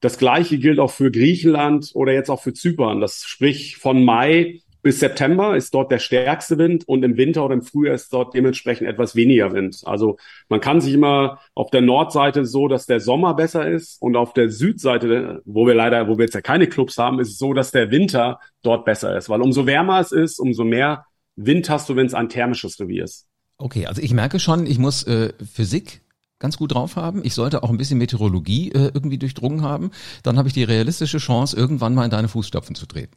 Das 0.00 0.16
gleiche 0.16 0.58
gilt 0.58 0.78
auch 0.78 0.90
für 0.90 1.10
Griechenland 1.10 1.90
oder 1.94 2.12
jetzt 2.14 2.30
auch 2.30 2.42
für 2.42 2.54
Zypern. 2.54 3.00
Das 3.00 3.24
sprich 3.24 3.76
von 3.76 4.02
Mai 4.02 4.60
bis 4.82 5.00
September 5.00 5.56
ist 5.56 5.74
dort 5.74 5.90
der 5.92 5.98
stärkste 5.98 6.58
Wind 6.58 6.86
und 6.88 7.02
im 7.02 7.16
Winter 7.16 7.44
oder 7.44 7.54
im 7.54 7.62
Frühjahr 7.62 7.94
ist 7.94 8.12
dort 8.12 8.34
dementsprechend 8.34 8.88
etwas 8.88 9.14
weniger 9.14 9.52
Wind. 9.52 9.82
Also 9.84 10.16
man 10.48 10.60
kann 10.60 10.80
sich 10.80 10.94
immer 10.94 11.40
auf 11.54 11.70
der 11.70 11.82
Nordseite 11.82 12.44
so, 12.46 12.68
dass 12.68 12.86
der 12.86 13.00
Sommer 13.00 13.34
besser 13.34 13.68
ist 13.70 14.00
und 14.00 14.16
auf 14.16 14.32
der 14.32 14.50
Südseite, 14.50 15.42
wo 15.44 15.66
wir 15.66 15.74
leider, 15.74 16.08
wo 16.08 16.16
wir 16.16 16.24
jetzt 16.24 16.34
ja 16.34 16.40
keine 16.40 16.66
Clubs 16.66 16.98
haben, 16.98 17.20
ist 17.20 17.28
es 17.30 17.38
so, 17.38 17.52
dass 17.52 17.70
der 17.70 17.90
Winter 17.90 18.40
dort 18.62 18.84
besser 18.84 19.16
ist, 19.16 19.28
weil 19.28 19.42
umso 19.42 19.66
wärmer 19.66 20.00
es 20.00 20.12
ist, 20.12 20.38
umso 20.38 20.64
mehr 20.64 21.04
Wind 21.36 21.68
hast 21.70 21.88
du, 21.88 21.96
wenn 21.96 22.06
es 22.06 22.14
ein 22.14 22.28
thermisches 22.28 22.78
Revier 22.80 23.04
ist. 23.04 23.26
Okay, 23.58 23.86
also 23.86 24.00
ich 24.00 24.14
merke 24.14 24.40
schon, 24.40 24.66
ich 24.66 24.78
muss 24.78 25.02
äh, 25.04 25.32
Physik 25.52 26.02
ganz 26.38 26.56
gut 26.56 26.74
drauf 26.74 26.96
haben. 26.96 27.22
Ich 27.24 27.34
sollte 27.34 27.62
auch 27.62 27.70
ein 27.70 27.76
bisschen 27.76 27.98
Meteorologie 27.98 28.72
äh, 28.72 28.90
irgendwie 28.94 29.18
durchdrungen 29.18 29.62
haben. 29.62 29.90
Dann 30.22 30.38
habe 30.38 30.48
ich 30.48 30.54
die 30.54 30.64
realistische 30.64 31.18
Chance, 31.18 31.56
irgendwann 31.56 31.94
mal 31.94 32.06
in 32.06 32.10
deine 32.10 32.28
Fußstapfen 32.28 32.74
zu 32.74 32.86
treten. 32.86 33.16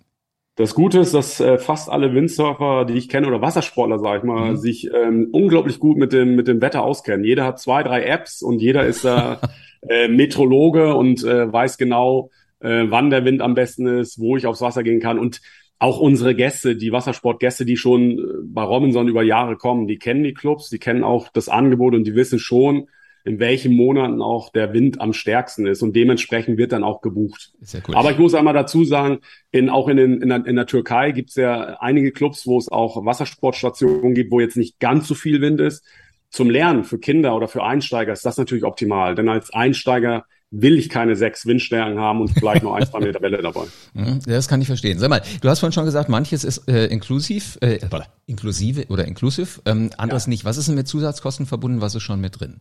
Das 0.56 0.76
Gute 0.76 1.00
ist, 1.00 1.16
dass 1.16 1.40
äh, 1.40 1.58
fast 1.58 1.90
alle 1.90 2.14
Windsurfer, 2.14 2.86
die 2.86 2.94
ich 2.94 3.10
kenne, 3.10 3.28
oder 3.28 3.42
Wassersportler, 3.42 3.98
sag 3.98 4.20
ich 4.20 4.24
mal, 4.24 4.52
mhm. 4.52 4.58
sich 4.58 4.88
ähm, 4.94 5.30
unglaublich 5.32 5.80
gut 5.80 5.98
mit 5.98 6.14
dem, 6.14 6.36
mit 6.36 6.48
dem 6.48 6.62
Wetter 6.62 6.84
auskennen. 6.84 7.26
Jeder 7.26 7.44
hat 7.44 7.60
zwei, 7.60 7.82
drei 7.82 8.04
Apps 8.04 8.44
und 8.44 8.60
jeder 8.60 8.86
ist 8.86 9.04
da 9.04 9.42
äh, 9.90 10.08
Metrologe 10.08 10.94
und 10.94 11.24
äh, 11.24 11.52
weiß 11.52 11.80
genau, 11.80 12.30
äh, 12.60 12.86
wann 12.88 13.10
der 13.10 13.26
Wind 13.26 13.42
am 13.42 13.56
besten 13.56 13.88
ist, 13.88 14.20
wo 14.20 14.38
ich 14.38 14.46
aufs 14.46 14.62
Wasser 14.62 14.84
gehen 14.84 15.00
kann. 15.00 15.18
Und 15.18 15.42
auch 15.80 16.00
unsere 16.00 16.36
Gäste, 16.36 16.76
die 16.76 16.92
Wassersportgäste, 16.92 17.66
die 17.66 17.76
schon 17.76 18.20
äh, 18.20 18.22
bei 18.46 18.62
Robinson 18.62 19.08
über 19.08 19.24
Jahre 19.24 19.58
kommen, 19.58 19.88
die 19.88 19.98
kennen 19.98 20.24
die 20.24 20.36
Clubs, 20.36 20.70
die 20.70 20.80
kennen 20.80 21.04
auch 21.04 21.30
das 21.30 21.50
Angebot 21.50 21.96
und 21.96 22.06
die 22.06 22.16
wissen 22.16 22.38
schon, 22.38 22.88
in 23.26 23.40
welchen 23.40 23.76
Monaten 23.76 24.22
auch 24.22 24.52
der 24.52 24.74
Wind 24.74 25.00
am 25.00 25.14
stärksten 25.14 25.66
ist 25.66 25.82
und 25.82 25.96
dementsprechend 25.96 26.58
wird 26.58 26.74
dann 26.74 26.84
auch 26.84 27.02
gebucht. 27.02 27.54
Cool. 27.88 27.96
Aber 27.96 28.12
ich 28.12 28.18
muss 28.18 28.34
einmal 28.34 28.54
dazu 28.54 28.84
sagen, 28.84 29.20
in, 29.52 29.70
auch 29.70 29.88
in, 29.88 29.98
den, 29.98 30.22
in, 30.22 30.30
der, 30.30 30.46
in 30.46 30.56
der 30.56 30.66
Türkei 30.66 31.12
gibt 31.12 31.30
es 31.30 31.36
ja 31.36 31.78
einige 31.80 32.12
Clubs, 32.12 32.46
wo 32.46 32.58
es 32.58 32.70
auch 32.70 33.06
Wassersportstationen 33.06 34.14
gibt, 34.14 34.32
wo 34.32 34.42
jetzt 34.42 34.58
nicht 34.58 34.80
ganz 34.80 35.08
so 35.08 35.16
viel 35.16 35.40
Wind 35.42 35.62
ist. 35.62 35.86
Zum 36.32 36.50
Lernen 36.50 36.84
für 36.84 37.00
Kinder 37.00 37.36
oder 37.36 37.48
für 37.48 37.64
Einsteiger 37.64 38.12
ist 38.12 38.26
das 38.26 38.38
natürlich 38.38 38.66
optimal, 38.66 39.16
denn 39.16 39.30
als 39.30 39.54
Einsteiger 39.54 40.26
will 40.54 40.78
ich 40.78 40.88
keine 40.90 41.16
sechs 41.16 41.46
Windstärken 41.46 42.00
haben 42.00 42.22
und 42.22 42.30
vielleicht 42.30 42.64
nur 42.64 42.78
ein, 42.78 42.86
zwei 42.86 43.00
Meter 43.00 43.22
Welle 43.22 43.42
dabei. 43.42 43.64
Mhm, 43.94 44.22
das 44.26 44.48
kann 44.48 44.60
ich 44.60 44.68
verstehen. 44.68 44.98
Sag 44.98 45.10
mal, 45.10 45.22
du 45.42 45.50
hast 45.50 45.60
vorhin 45.60 45.74
schon 45.74 45.86
gesagt, 45.86 46.10
manches 46.10 46.44
ist 46.44 46.68
äh, 46.68 46.86
inklusiv, 46.88 47.58
äh, 47.62 47.80
inklusive 48.26 48.88
oder 48.88 49.06
inklusiv, 49.06 49.62
ähm, 49.66 49.92
anderes 49.98 50.26
ja. 50.26 50.30
nicht. 50.30 50.46
Was 50.46 50.58
ist 50.58 50.68
denn 50.68 50.76
mit 50.76 50.88
Zusatzkosten 50.88 51.46
verbunden? 51.46 51.80
Was 51.80 51.94
ist 51.94 52.02
schon 52.04 52.20
mit 52.20 52.40
drin? 52.40 52.60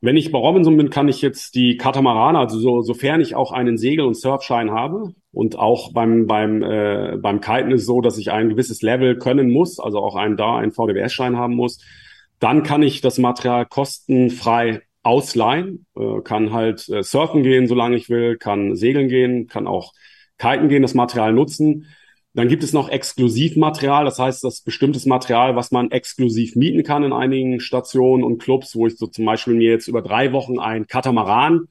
Wenn 0.00 0.16
ich 0.16 0.30
bei 0.30 0.38
Robinson 0.38 0.76
bin, 0.76 0.90
kann 0.90 1.08
ich 1.08 1.22
jetzt 1.22 1.54
die 1.54 1.76
Katamarane, 1.76 2.38
also 2.38 2.58
so, 2.58 2.82
sofern 2.82 3.20
ich 3.20 3.34
auch 3.34 3.52
einen 3.52 3.78
Segel- 3.78 4.04
und 4.04 4.14
Surfschein 4.16 4.70
habe 4.70 5.14
und 5.32 5.58
auch 5.58 5.92
beim 5.92 6.26
beim 6.26 6.62
äh, 6.62 7.16
beim 7.18 7.40
Kiten 7.40 7.70
ist 7.70 7.86
so, 7.86 8.00
dass 8.00 8.18
ich 8.18 8.30
ein 8.30 8.50
gewisses 8.50 8.82
Level 8.82 9.18
können 9.18 9.50
muss, 9.50 9.80
also 9.80 9.98
auch 9.98 10.14
einen 10.14 10.36
da 10.36 10.56
einen 10.56 10.72
VDWS-Schein 10.72 11.36
haben 11.36 11.54
muss, 11.54 11.80
dann 12.38 12.62
kann 12.62 12.82
ich 12.82 13.00
das 13.00 13.18
Material 13.18 13.66
kostenfrei 13.66 14.82
ausleihen, 15.02 15.86
äh, 15.96 16.20
kann 16.22 16.52
halt 16.52 16.88
äh, 16.88 17.02
surfen 17.02 17.42
gehen, 17.42 17.66
solange 17.66 17.96
ich 17.96 18.10
will, 18.10 18.36
kann 18.36 18.76
segeln 18.76 19.08
gehen, 19.08 19.46
kann 19.46 19.66
auch 19.66 19.92
kiten 20.38 20.68
gehen, 20.68 20.82
das 20.82 20.94
Material 20.94 21.32
nutzen. 21.32 21.86
Dann 22.36 22.48
gibt 22.48 22.62
es 22.62 22.74
noch 22.74 22.90
Exklusivmaterial, 22.90 24.04
das 24.04 24.18
heißt, 24.18 24.44
das 24.44 24.60
bestimmtes 24.60 25.06
Material, 25.06 25.56
was 25.56 25.70
man 25.70 25.90
exklusiv 25.90 26.54
mieten 26.54 26.82
kann 26.82 27.02
in 27.02 27.14
einigen 27.14 27.60
Stationen 27.60 28.22
und 28.22 28.36
Clubs, 28.42 28.76
wo 28.76 28.86
ich 28.86 28.98
so 28.98 29.06
zum 29.06 29.24
Beispiel 29.24 29.54
mir 29.54 29.70
jetzt 29.70 29.88
über 29.88 30.02
drei 30.02 30.34
Wochen 30.34 30.58
ein 30.58 30.86
Katamaran 30.86 31.68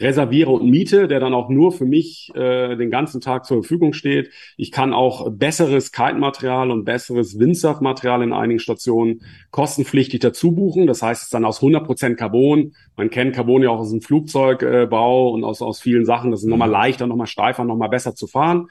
reserviere 0.00 0.50
und 0.50 0.70
miete, 0.70 1.08
der 1.08 1.20
dann 1.20 1.34
auch 1.34 1.50
nur 1.50 1.72
für 1.72 1.84
mich 1.84 2.30
äh, 2.34 2.74
den 2.76 2.90
ganzen 2.90 3.20
Tag 3.20 3.44
zur 3.44 3.62
Verfügung 3.62 3.92
steht. 3.92 4.30
Ich 4.56 4.72
kann 4.72 4.94
auch 4.94 5.28
besseres 5.30 5.92
Kite-Material 5.92 6.70
und 6.70 6.84
besseres 6.84 7.38
Windsurf-Material 7.38 8.22
in 8.22 8.32
einigen 8.32 8.60
Stationen 8.60 9.20
kostenpflichtig 9.50 10.20
dazu 10.20 10.52
buchen. 10.52 10.86
Das 10.86 11.02
heißt, 11.02 11.20
es 11.20 11.26
ist 11.26 11.34
dann 11.34 11.44
aus 11.44 11.60
100% 11.60 12.14
Carbon. 12.14 12.72
Man 12.96 13.10
kennt 13.10 13.34
Carbon 13.34 13.62
ja 13.62 13.68
auch 13.68 13.80
aus 13.80 13.90
dem 13.90 14.00
Flugzeugbau 14.00 15.32
und 15.32 15.44
aus, 15.44 15.60
aus 15.60 15.80
vielen 15.80 16.06
Sachen. 16.06 16.30
Das 16.30 16.40
ist 16.40 16.46
nochmal 16.46 16.70
leichter, 16.70 17.06
nochmal 17.06 17.26
steifer, 17.26 17.64
nochmal 17.64 17.90
besser 17.90 18.14
zu 18.14 18.26
fahren. 18.26 18.68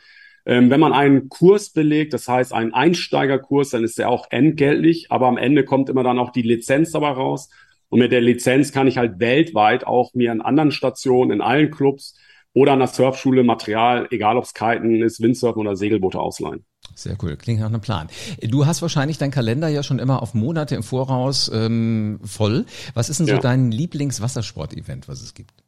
Ähm, 0.47 0.69
wenn 0.69 0.79
man 0.79 0.93
einen 0.93 1.27
Kurs 1.27 1.71
belegt, 1.71 2.13
das 2.13 2.29
heißt 2.29 2.53
einen 2.53 2.73
Einsteigerkurs, 2.73 3.71
dann 3.71 3.83
ist 3.83 3.97
der 3.97 4.09
auch 4.09 4.27
entgeltlich, 4.29 5.07
aber 5.11 5.27
am 5.27 5.37
Ende 5.37 5.65
kommt 5.65 5.89
immer 5.89 6.03
dann 6.03 6.17
auch 6.17 6.31
die 6.31 6.41
Lizenz 6.41 6.91
dabei 6.91 7.09
raus. 7.09 7.49
Und 7.89 7.99
mit 7.99 8.13
der 8.13 8.21
Lizenz 8.21 8.71
kann 8.71 8.87
ich 8.87 8.97
halt 8.97 9.19
weltweit 9.19 9.85
auch 9.85 10.13
mir 10.13 10.31
an 10.31 10.39
anderen 10.39 10.71
Stationen, 10.71 11.31
in 11.31 11.41
allen 11.41 11.69
Clubs 11.69 12.15
oder 12.53 12.73
an 12.73 12.79
der 12.79 12.87
Surfschule 12.87 13.43
Material, 13.43 14.07
egal 14.09 14.37
ob 14.37 14.45
es 14.45 14.53
Kiten 14.53 15.01
ist, 15.03 15.21
Windsurfen 15.21 15.59
oder 15.59 15.75
Segelboote 15.75 16.19
ausleihen. 16.19 16.65
Sehr 16.95 17.17
cool, 17.21 17.35
klingt 17.35 17.59
nach 17.59 17.67
einem 17.67 17.81
Plan. 17.81 18.07
Du 18.41 18.65
hast 18.65 18.81
wahrscheinlich 18.81 19.17
deinen 19.17 19.31
Kalender 19.31 19.67
ja 19.67 19.83
schon 19.83 19.99
immer 19.99 20.21
auf 20.21 20.33
Monate 20.33 20.75
im 20.75 20.83
Voraus 20.83 21.51
ähm, 21.53 22.19
voll. 22.23 22.65
Was 22.93 23.09
ist 23.09 23.19
denn 23.19 23.27
so 23.27 23.33
ja. 23.33 23.39
dein 23.39 23.71
Lieblingswassersport-Event, 23.71 25.09
was 25.09 25.21
es 25.21 25.33
gibt? 25.33 25.63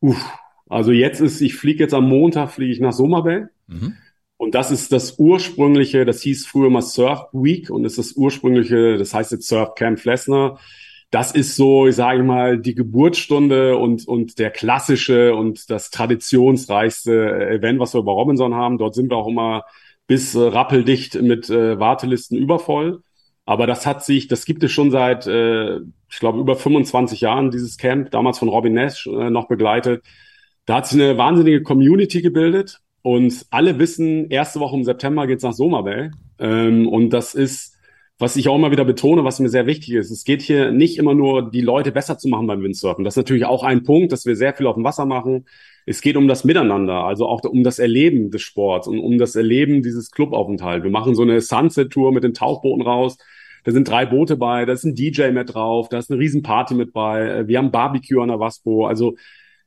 Uff, 0.00 0.22
also 0.72 0.92
jetzt 0.92 1.20
ist, 1.20 1.40
ich 1.40 1.54
fliege 1.54 1.84
jetzt 1.84 1.94
am 1.94 2.08
Montag, 2.08 2.50
fliege 2.50 2.72
ich 2.72 2.80
nach 2.80 2.92
Sommerbay. 2.92 3.44
Mhm. 3.66 3.94
Und 4.36 4.54
das 4.54 4.70
ist 4.70 4.90
das 4.90 5.18
ursprüngliche, 5.18 6.04
das 6.04 6.22
hieß 6.22 6.46
früher 6.46 6.70
mal 6.70 6.82
Surf 6.82 7.28
Week 7.32 7.70
und 7.70 7.84
ist 7.84 7.98
das 7.98 8.12
ursprüngliche, 8.14 8.98
das 8.98 9.14
heißt 9.14 9.30
jetzt 9.32 9.46
Surf 9.46 9.74
Camp 9.76 10.00
Flessner 10.00 10.58
das 11.12 11.30
ist 11.32 11.56
so, 11.56 11.86
ich 11.86 11.94
sage 11.96 12.22
mal, 12.22 12.58
die 12.58 12.74
Geburtsstunde 12.74 13.76
und, 13.76 14.08
und 14.08 14.38
der 14.38 14.50
klassische 14.50 15.34
und 15.34 15.68
das 15.68 15.90
traditionsreichste 15.90 17.50
Event, 17.50 17.78
was 17.78 17.92
wir 17.92 18.02
bei 18.02 18.12
Robinson 18.12 18.54
haben. 18.54 18.78
Dort 18.78 18.94
sind 18.94 19.10
wir 19.10 19.18
auch 19.18 19.28
immer 19.28 19.64
bis 20.06 20.34
äh, 20.34 20.40
rappeldicht 20.40 21.20
mit 21.20 21.50
äh, 21.50 21.78
Wartelisten 21.78 22.38
übervoll. 22.38 23.02
Aber 23.44 23.66
das 23.66 23.84
hat 23.84 24.02
sich, 24.02 24.26
das 24.26 24.46
gibt 24.46 24.64
es 24.64 24.72
schon 24.72 24.90
seit, 24.90 25.26
äh, 25.26 25.80
ich 26.08 26.18
glaube, 26.18 26.40
über 26.40 26.56
25 26.56 27.20
Jahren, 27.20 27.50
dieses 27.50 27.76
Camp, 27.76 28.10
damals 28.10 28.38
von 28.38 28.48
Robin 28.48 28.72
Nash 28.72 29.06
äh, 29.06 29.28
noch 29.28 29.48
begleitet. 29.48 30.02
Da 30.66 30.76
hat 30.76 30.86
sich 30.86 31.00
eine 31.00 31.18
wahnsinnige 31.18 31.62
Community 31.62 32.22
gebildet 32.22 32.80
und 33.02 33.46
alle 33.50 33.78
wissen, 33.78 34.30
erste 34.30 34.60
Woche 34.60 34.76
im 34.76 34.84
September 34.84 35.26
geht's 35.26 35.42
nach 35.42 35.52
Sommerbell. 35.52 36.12
Ähm, 36.38 36.88
und 36.88 37.10
das 37.10 37.34
ist 37.34 37.72
was 38.22 38.36
ich 38.36 38.48
auch 38.48 38.54
immer 38.54 38.70
wieder 38.70 38.84
betone, 38.84 39.24
was 39.24 39.40
mir 39.40 39.48
sehr 39.48 39.66
wichtig 39.66 39.94
ist. 39.94 40.12
Es 40.12 40.22
geht 40.22 40.42
hier 40.42 40.70
nicht 40.70 40.96
immer 40.96 41.12
nur, 41.12 41.50
die 41.50 41.60
Leute 41.60 41.90
besser 41.90 42.18
zu 42.18 42.28
machen 42.28 42.46
beim 42.46 42.62
Windsurfen. 42.62 43.04
Das 43.04 43.14
ist 43.14 43.16
natürlich 43.16 43.46
auch 43.46 43.64
ein 43.64 43.82
Punkt, 43.82 44.12
dass 44.12 44.24
wir 44.26 44.36
sehr 44.36 44.54
viel 44.54 44.68
auf 44.68 44.76
dem 44.76 44.84
Wasser 44.84 45.06
machen. 45.06 45.46
Es 45.86 46.00
geht 46.02 46.16
um 46.16 46.28
das 46.28 46.44
Miteinander, 46.44 47.02
also 47.02 47.26
auch 47.26 47.42
um 47.42 47.64
das 47.64 47.80
Erleben 47.80 48.30
des 48.30 48.42
Sports 48.42 48.86
und 48.86 49.00
um 49.00 49.18
das 49.18 49.34
Erleben 49.34 49.82
dieses 49.82 50.12
Clubaufenthalt. 50.12 50.84
Wir 50.84 50.90
machen 50.92 51.16
so 51.16 51.22
eine 51.22 51.40
Sunset-Tour 51.40 52.12
mit 52.12 52.22
den 52.22 52.32
Tauchbooten 52.32 52.82
raus. 52.82 53.18
Da 53.64 53.72
sind 53.72 53.88
drei 53.88 54.06
Boote 54.06 54.36
bei, 54.36 54.66
da 54.66 54.72
ist 54.72 54.84
ein 54.84 54.94
DJ 54.94 55.30
mit 55.32 55.52
drauf, 55.52 55.88
da 55.88 55.98
ist 55.98 56.08
eine 56.08 56.20
Riesenparty 56.20 56.74
mit 56.74 56.92
bei. 56.92 57.48
Wir 57.48 57.58
haben 57.58 57.72
Barbecue 57.72 58.20
an 58.20 58.28
der 58.28 58.38
Waspo. 58.38 58.86
Also 58.86 59.16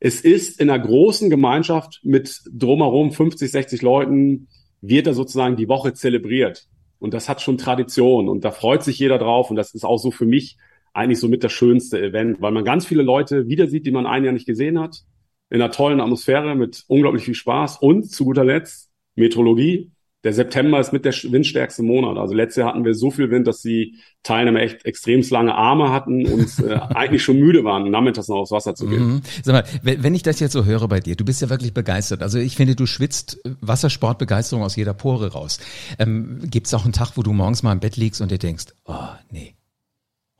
es 0.06 0.22
ist 0.22 0.62
in 0.62 0.70
einer 0.70 0.86
großen 0.86 1.32
Gemeinschaft 1.32 2.00
mit 2.04 2.42
drumherum 2.52 3.12
50, 3.12 3.50
60 3.50 3.82
Leuten, 3.82 4.50
wird 4.82 5.08
da 5.08 5.14
sozusagen 5.14 5.56
die 5.56 5.68
Woche 5.68 5.96
zelebriert. 5.96 6.68
Und 7.00 7.16
das 7.16 7.28
hat 7.28 7.42
schon 7.42 7.58
Tradition 7.58 8.30
und 8.30 8.46
da 8.46 8.52
freut 8.52 8.84
sich 8.84 9.00
jeder 9.00 9.18
drauf. 9.18 9.50
Und 9.50 9.56
das 9.56 9.74
ist 9.74 9.84
auch 9.84 9.98
so 9.98 10.12
für 10.12 10.28
mich 10.28 10.58
eigentlich 10.94 11.20
so 11.20 11.28
mit 11.28 11.44
das 11.44 11.54
schönste 11.54 12.00
Event, 12.00 12.40
weil 12.40 12.52
man 12.52 12.64
ganz 12.64 12.86
viele 12.86 13.02
Leute 13.02 13.48
wieder 13.48 13.66
sieht, 13.66 13.88
die 13.88 13.92
man 13.92 14.06
ein 14.06 14.24
Jahr 14.24 14.34
nicht 14.34 14.46
gesehen 14.46 14.80
hat. 14.80 15.02
In 15.50 15.60
einer 15.60 15.72
tollen 15.72 16.00
Atmosphäre 16.00 16.54
mit 16.54 16.84
unglaublich 16.88 17.24
viel 17.26 17.34
Spaß 17.34 17.78
und 17.80 18.04
zu 18.04 18.26
guter 18.26 18.46
Letzt 18.46 18.92
Metrologie 19.16 19.90
der 20.26 20.34
September 20.34 20.80
ist 20.80 20.92
mit 20.92 21.06
der 21.06 21.14
windstärkste 21.14 21.84
Monat. 21.84 22.18
Also 22.18 22.34
letztes 22.34 22.60
Jahr 22.62 22.70
hatten 22.70 22.84
wir 22.84 22.96
so 22.96 23.12
viel 23.12 23.30
Wind, 23.30 23.46
dass 23.46 23.62
die 23.62 24.00
Teilnehmer 24.24 24.60
echt 24.60 24.84
extrem 24.84 25.22
lange 25.30 25.54
Arme 25.54 25.92
hatten 25.92 26.26
und 26.26 26.50
äh, 26.66 26.74
eigentlich 26.96 27.24
schon 27.24 27.38
müde 27.38 27.64
waren, 27.64 27.92
nachmittags 27.92 28.28
noch 28.28 28.38
aufs 28.38 28.50
Wasser 28.50 28.74
zu 28.74 28.88
gehen. 28.88 29.06
Mhm. 29.06 29.22
Sag 29.44 29.54
mal, 29.54 29.64
wenn 29.84 30.16
ich 30.16 30.24
das 30.24 30.40
jetzt 30.40 30.54
so 30.54 30.66
höre 30.66 30.88
bei 30.88 31.00
dir, 31.00 31.16
du 31.16 31.24
bist 31.24 31.44
ja 31.44 31.50
wirklich 31.52 31.76
begeistert. 31.76 32.24
Also 32.24 32.40
ich 32.40 32.56
finde, 32.56 32.76
du 32.76 32.88
schwitzt 32.88 33.40
Wassersportbegeisterung 33.62 34.64
aus 34.64 34.76
jeder 34.76 34.96
Pore 34.96 35.32
raus. 35.32 35.60
Ähm, 36.00 36.40
Gibt 36.50 36.66
es 36.66 36.74
auch 36.74 36.86
einen 36.86 36.94
Tag, 36.94 37.12
wo 37.18 37.22
du 37.22 37.32
morgens 37.32 37.62
mal 37.62 37.72
im 37.72 37.80
Bett 37.80 37.96
liegst 37.96 38.20
und 38.20 38.32
dir 38.32 38.40
denkst, 38.40 38.66
oh 38.86 38.96
nee, 39.30 39.54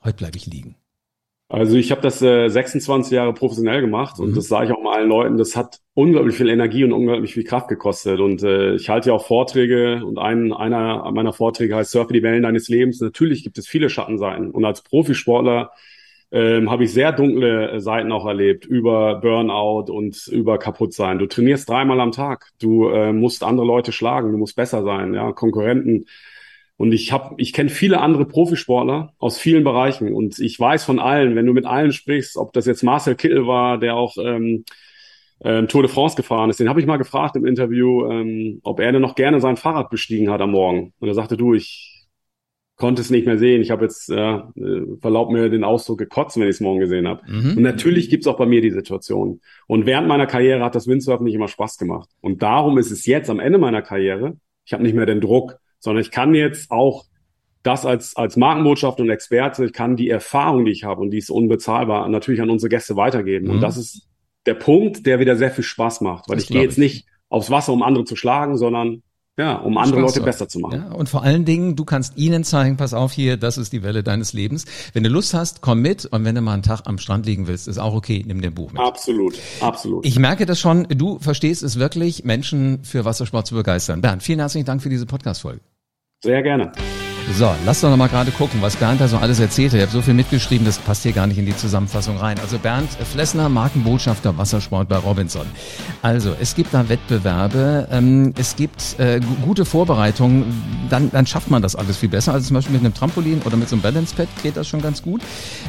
heute 0.02 0.16
bleibe 0.16 0.36
ich 0.36 0.46
liegen? 0.46 0.74
Also 1.48 1.76
ich 1.76 1.92
habe 1.92 2.00
das 2.00 2.20
äh, 2.22 2.48
26 2.48 3.12
Jahre 3.12 3.32
professionell 3.32 3.80
gemacht 3.80 4.18
und 4.18 4.30
mhm. 4.30 4.34
das 4.34 4.48
sage 4.48 4.66
ich 4.66 4.72
auch 4.72 4.82
mal 4.82 4.96
allen 4.96 5.08
Leuten, 5.08 5.38
das 5.38 5.54
hat 5.54 5.78
unglaublich 5.94 6.36
viel 6.36 6.48
Energie 6.48 6.82
und 6.82 6.92
unglaublich 6.92 7.34
viel 7.34 7.44
Kraft 7.44 7.68
gekostet. 7.68 8.18
Und 8.18 8.42
äh, 8.42 8.74
ich 8.74 8.88
halte 8.88 9.10
ja 9.10 9.14
auch 9.14 9.26
Vorträge 9.26 10.04
und 10.04 10.18
ein, 10.18 10.52
einer 10.52 11.08
meiner 11.12 11.32
Vorträge 11.32 11.76
heißt 11.76 11.92
Surfe 11.92 12.12
die 12.12 12.22
Wellen 12.24 12.42
deines 12.42 12.68
Lebens. 12.68 13.00
Natürlich 13.00 13.44
gibt 13.44 13.58
es 13.58 13.68
viele 13.68 13.88
Schattenseiten. 13.90 14.50
Und 14.50 14.64
als 14.64 14.82
Profisportler 14.82 15.70
ähm, 16.32 16.68
habe 16.68 16.82
ich 16.84 16.92
sehr 16.92 17.12
dunkle 17.12 17.70
äh, 17.70 17.80
Seiten 17.80 18.10
auch 18.10 18.26
erlebt 18.26 18.66
über 18.66 19.20
Burnout 19.20 19.92
und 19.92 20.26
über 20.26 20.58
Kaputtsein. 20.58 21.20
Du 21.20 21.26
trainierst 21.26 21.68
dreimal 21.68 22.00
am 22.00 22.10
Tag. 22.10 22.50
Du 22.58 22.88
äh, 22.88 23.12
musst 23.12 23.44
andere 23.44 23.66
Leute 23.66 23.92
schlagen, 23.92 24.32
du 24.32 24.38
musst 24.38 24.56
besser 24.56 24.82
sein, 24.82 25.14
ja, 25.14 25.30
Konkurrenten 25.30 26.06
und 26.76 26.92
ich 26.92 27.10
habe, 27.12 27.34
ich 27.38 27.52
kenne 27.52 27.70
viele 27.70 28.00
andere 28.00 28.26
Profisportler 28.26 29.14
aus 29.18 29.38
vielen 29.38 29.64
Bereichen 29.64 30.12
und 30.12 30.38
ich 30.38 30.58
weiß 30.60 30.84
von 30.84 30.98
allen, 30.98 31.34
wenn 31.34 31.46
du 31.46 31.54
mit 31.54 31.64
allen 31.64 31.92
sprichst, 31.92 32.36
ob 32.36 32.52
das 32.52 32.66
jetzt 32.66 32.82
Marcel 32.82 33.14
Kittel 33.14 33.46
war, 33.46 33.78
der 33.78 33.96
auch 33.96 34.16
ähm, 34.18 34.64
ähm, 35.42 35.68
Tour 35.68 35.82
de 35.82 35.90
France 35.90 36.16
gefahren 36.16 36.50
ist, 36.50 36.60
den 36.60 36.68
habe 36.68 36.80
ich 36.80 36.86
mal 36.86 36.98
gefragt 36.98 37.36
im 37.36 37.46
Interview, 37.46 38.10
ähm, 38.10 38.60
ob 38.62 38.80
er 38.80 38.92
denn 38.92 39.02
noch 39.02 39.14
gerne 39.14 39.40
sein 39.40 39.56
Fahrrad 39.56 39.90
bestiegen 39.90 40.30
hat 40.30 40.40
am 40.40 40.50
Morgen. 40.52 40.92
Und 40.98 41.08
er 41.08 41.14
sagte, 41.14 41.36
du, 41.36 41.54
ich 41.54 41.96
konnte 42.76 43.00
es 43.00 43.10
nicht 43.10 43.26
mehr 43.26 43.38
sehen. 43.38 43.62
Ich 43.62 43.70
habe 43.70 43.84
jetzt, 43.84 44.10
äh, 44.10 44.38
verlaubt 45.00 45.32
mir 45.32 45.48
den 45.48 45.64
Ausdruck 45.64 45.98
gekotzt, 45.98 46.36
wenn 46.36 46.44
ich 46.44 46.56
es 46.56 46.60
morgen 46.60 46.80
gesehen 46.80 47.08
habe. 47.08 47.22
Mhm. 47.26 47.56
Und 47.56 47.62
natürlich 47.62 48.10
gibt's 48.10 48.26
auch 48.26 48.36
bei 48.36 48.46
mir 48.46 48.60
die 48.60 48.70
Situation. 48.70 49.40
Und 49.66 49.86
während 49.86 50.08
meiner 50.08 50.26
Karriere 50.26 50.62
hat 50.62 50.74
das 50.74 50.86
Windsurfen 50.86 51.24
nicht 51.24 51.34
immer 51.34 51.48
Spaß 51.48 51.78
gemacht. 51.78 52.10
Und 52.20 52.42
darum 52.42 52.76
ist 52.76 52.90
es 52.90 53.06
jetzt 53.06 53.30
am 53.30 53.40
Ende 53.40 53.58
meiner 53.58 53.80
Karriere, 53.80 54.36
ich 54.64 54.74
habe 54.74 54.82
nicht 54.82 54.94
mehr 54.94 55.06
den 55.06 55.22
Druck, 55.22 55.58
sondern 55.78 56.02
ich 56.02 56.10
kann 56.10 56.34
jetzt 56.34 56.70
auch 56.70 57.04
das 57.62 57.84
als, 57.84 58.16
als 58.16 58.36
Markenbotschaft 58.36 59.00
und 59.00 59.10
Experte, 59.10 59.64
ich 59.64 59.72
kann 59.72 59.96
die 59.96 60.08
Erfahrung, 60.08 60.64
die 60.64 60.70
ich 60.70 60.84
habe 60.84 61.00
und 61.00 61.10
die 61.10 61.18
ist 61.18 61.30
unbezahlbar, 61.30 62.08
natürlich 62.08 62.40
an 62.40 62.50
unsere 62.50 62.68
Gäste 62.68 62.94
weitergeben. 62.96 63.46
Mhm. 63.46 63.54
Und 63.54 63.60
das 63.60 63.76
ist 63.76 64.06
der 64.46 64.54
Punkt, 64.54 65.04
der 65.04 65.18
wieder 65.18 65.36
sehr 65.36 65.50
viel 65.50 65.64
Spaß 65.64 66.00
macht, 66.00 66.28
weil 66.28 66.36
das 66.36 66.44
ich 66.44 66.50
gehe 66.50 66.62
jetzt 66.62 66.78
nicht 66.78 67.06
aufs 67.28 67.50
Wasser, 67.50 67.72
um 67.72 67.82
andere 67.82 68.04
zu 68.04 68.14
schlagen, 68.14 68.56
sondern 68.56 69.02
ja, 69.38 69.56
um 69.56 69.76
andere 69.76 70.00
Spaß 70.00 70.14
Leute 70.16 70.24
besser 70.24 70.48
zu 70.48 70.60
machen. 70.60 70.84
Ja, 70.88 70.94
und 70.94 71.08
vor 71.08 71.22
allen 71.22 71.44
Dingen, 71.44 71.76
du 71.76 71.84
kannst 71.84 72.16
ihnen 72.16 72.42
zeigen, 72.42 72.76
pass 72.76 72.94
auf 72.94 73.12
hier, 73.12 73.36
das 73.36 73.58
ist 73.58 73.72
die 73.72 73.82
Welle 73.82 74.02
deines 74.02 74.32
Lebens. 74.32 74.64
Wenn 74.94 75.02
du 75.02 75.10
Lust 75.10 75.34
hast, 75.34 75.60
komm 75.60 75.82
mit 75.82 76.06
und 76.06 76.24
wenn 76.24 76.34
du 76.34 76.40
mal 76.40 76.54
einen 76.54 76.62
Tag 76.62 76.82
am 76.86 76.98
Strand 76.98 77.26
liegen 77.26 77.46
willst, 77.46 77.68
ist 77.68 77.78
auch 77.78 77.94
okay, 77.94 78.24
nimm 78.26 78.40
dir 78.40 78.48
ein 78.48 78.54
Buch 78.54 78.72
mit. 78.72 78.80
Absolut, 78.80 79.34
absolut. 79.60 80.06
Ich 80.06 80.18
merke 80.18 80.46
das 80.46 80.58
schon, 80.58 80.84
du 80.88 81.18
verstehst 81.18 81.62
es 81.62 81.78
wirklich, 81.78 82.24
Menschen 82.24 82.82
für 82.82 83.04
Wassersport 83.04 83.46
zu 83.46 83.54
begeistern. 83.54 84.00
Bernd, 84.00 84.22
vielen 84.22 84.38
herzlichen 84.38 84.66
Dank 84.66 84.82
für 84.82 84.88
diese 84.88 85.06
Podcast-Folge. 85.06 85.60
Sehr 86.22 86.42
gerne. 86.42 86.72
So, 87.34 87.52
lass 87.66 87.80
doch 87.80 87.90
noch 87.90 87.96
mal 87.96 88.08
gerade 88.08 88.30
gucken, 88.30 88.62
was 88.62 88.76
Bernd 88.76 89.00
da 89.00 89.08
so 89.08 89.18
alles 89.18 89.40
erzählt 89.40 89.72
hat. 89.72 89.78
Ich 89.78 89.82
habe 89.82 89.92
so 89.92 90.00
viel 90.00 90.14
mitgeschrieben, 90.14 90.64
das 90.64 90.78
passt 90.78 91.02
hier 91.02 91.12
gar 91.12 91.26
nicht 91.26 91.38
in 91.38 91.44
die 91.44 91.56
Zusammenfassung 91.56 92.16
rein. 92.16 92.38
Also 92.38 92.56
Bernd 92.58 92.88
Flessner, 92.92 93.48
Markenbotschafter 93.48 94.38
Wassersport 94.38 94.88
bei 94.88 94.96
Robinson. 94.96 95.44
Also, 96.02 96.34
es 96.40 96.54
gibt 96.54 96.72
da 96.72 96.88
Wettbewerbe, 96.88 97.88
ähm, 97.90 98.32
es 98.38 98.54
gibt 98.54 98.98
äh, 99.00 99.20
gute 99.44 99.64
Vorbereitungen, 99.64 100.44
dann, 100.88 101.10
dann 101.10 101.26
schafft 101.26 101.50
man 101.50 101.62
das 101.62 101.74
alles 101.74 101.96
viel 101.96 102.08
besser. 102.08 102.32
Also 102.32 102.46
zum 102.46 102.54
Beispiel 102.54 102.74
mit 102.74 102.84
einem 102.84 102.94
Trampolin 102.94 103.42
oder 103.44 103.56
mit 103.56 103.68
so 103.68 103.74
einem 103.74 103.82
Balance-Pad 103.82 104.28
geht 104.44 104.56
das 104.56 104.68
schon 104.68 104.80
ganz 104.80 105.02
gut. 105.02 105.20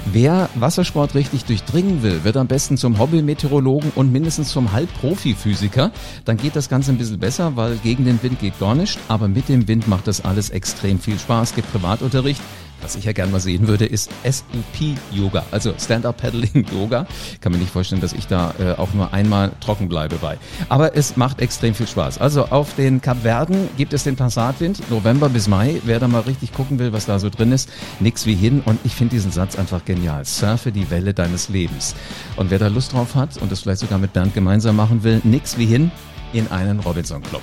Wer 0.05 0.49
Wassersport 0.55 1.15
richtig 1.15 1.45
durchdringen 1.45 2.03
will, 2.03 2.23
wird 2.23 2.37
am 2.37 2.47
besten 2.47 2.77
zum 2.77 2.99
Hobby-Meteorologen 2.99 3.91
und 3.95 4.11
mindestens 4.11 4.49
zum 4.49 4.71
Halbprofi-Physiker. 4.73 5.91
Dann 6.23 6.37
geht 6.37 6.55
das 6.55 6.69
Ganze 6.69 6.91
ein 6.91 6.97
bisschen 6.97 7.19
besser, 7.19 7.55
weil 7.55 7.77
gegen 7.77 8.05
den 8.05 8.21
Wind 8.21 8.39
geht 8.39 8.59
gar 8.59 8.75
nicht, 8.75 8.99
aber 9.07 9.27
mit 9.27 9.49
dem 9.49 9.67
Wind 9.67 9.87
macht 9.87 10.07
das 10.07 10.23
alles 10.23 10.51
extrem 10.51 10.99
viel 10.99 11.17
Spaß 11.17 11.46
gibt 11.55 11.71
Privatunterricht. 11.71 12.41
Was 12.81 12.95
ich 12.95 13.05
ja 13.05 13.11
gerne 13.11 13.31
mal 13.31 13.39
sehen 13.39 13.67
würde, 13.67 13.85
ist 13.85 14.11
SUP-Yoga, 14.23 15.43
also 15.51 15.73
Stand-Up-Paddling-Yoga. 15.79 17.07
Kann 17.41 17.51
mir 17.51 17.57
nicht 17.57 17.71
vorstellen, 17.71 18.01
dass 18.01 18.13
ich 18.13 18.27
da 18.27 18.53
äh, 18.59 18.73
auch 18.73 18.93
nur 18.93 19.13
einmal 19.13 19.51
trocken 19.61 19.89
bleibe 19.89 20.17
bei. 20.17 20.37
Aber 20.69 20.95
es 20.95 21.17
macht 21.17 21.41
extrem 21.41 21.73
viel 21.73 21.87
Spaß. 21.87 22.19
Also 22.19 22.45
auf 22.45 22.75
den 22.75 23.01
Kapverden 23.01 23.67
gibt 23.77 23.93
es 23.93 24.03
den 24.03 24.15
Passatwind, 24.15 24.91
November 24.91 25.27
bis 25.27 25.47
Mai. 25.47 25.81
Wer 25.85 25.99
da 25.99 26.07
mal 26.07 26.21
richtig 26.21 26.53
gucken 26.53 26.77
will, 26.77 26.93
was 26.93 27.07
da 27.07 27.17
so 27.17 27.31
drin 27.31 27.51
ist, 27.51 27.69
nix 27.99 28.27
wie 28.27 28.35
hin. 28.35 28.61
Und 28.63 28.79
ich 28.83 28.93
finde 28.93 29.15
diesen 29.15 29.31
Satz 29.31 29.57
einfach 29.57 29.83
genial. 29.83 30.23
Surfe 30.25 30.71
die 30.71 30.91
Welle 30.91 31.15
deines 31.15 31.49
Lebens. 31.49 31.95
Und 32.35 32.51
wer 32.51 32.59
da 32.59 32.67
Lust 32.67 32.93
drauf 32.93 33.15
hat 33.15 33.37
und 33.37 33.51
das 33.51 33.61
vielleicht 33.61 33.81
sogar 33.81 33.97
mit 33.97 34.13
Bernd 34.13 34.35
gemeinsam 34.35 34.75
machen 34.75 35.03
will, 35.03 35.19
nix 35.23 35.57
wie 35.57 35.65
hin 35.65 35.89
in 36.31 36.47
einen 36.51 36.79
Robinson 36.79 37.23
Club 37.23 37.41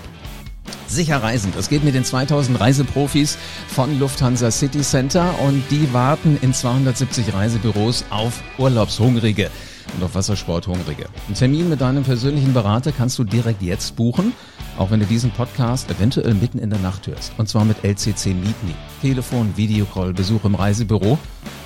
sicher 0.87 1.23
reisen. 1.23 1.53
Das 1.55 1.69
geht 1.69 1.85
mit 1.85 1.95
den 1.95 2.05
2000 2.05 2.59
Reiseprofis 2.61 3.39
von 3.69 3.99
Lufthansa 3.99 4.51
City 4.51 4.81
Center 4.81 5.35
und 5.41 5.63
die 5.71 5.93
warten 5.93 6.39
in 6.41 6.55
270 6.55 7.35
Reisebüros 7.35 8.05
auf 8.11 8.43
Urlaubshungrige 8.59 9.51
und 9.97 10.05
auf 10.05 10.15
Wassersporthungrige. 10.15 11.07
Einen 11.27 11.37
Termin 11.37 11.69
mit 11.69 11.81
deinem 11.81 12.05
persönlichen 12.05 12.53
Berater 12.53 12.93
kannst 12.93 13.19
du 13.19 13.25
direkt 13.25 13.63
jetzt 13.63 13.97
buchen, 13.97 14.33
auch 14.79 14.91
wenn 14.91 15.01
du 15.01 15.07
diesen 15.07 15.31
Podcast 15.31 15.91
eventuell 15.91 16.35
mitten 16.35 16.59
in 16.59 16.71
der 16.71 16.79
Nacht 16.79 17.07
hörst. 17.07 17.33
Und 17.39 17.49
zwar 17.49 17.65
mit 17.65 17.85
LCC 17.85 18.27
Meet 18.27 18.65
Me. 18.65 18.75
Telefon, 19.03 19.57
Videocall, 19.57 20.13
Besuch 20.13 20.45
im 20.45 20.55
Reisebüro. 20.55 21.19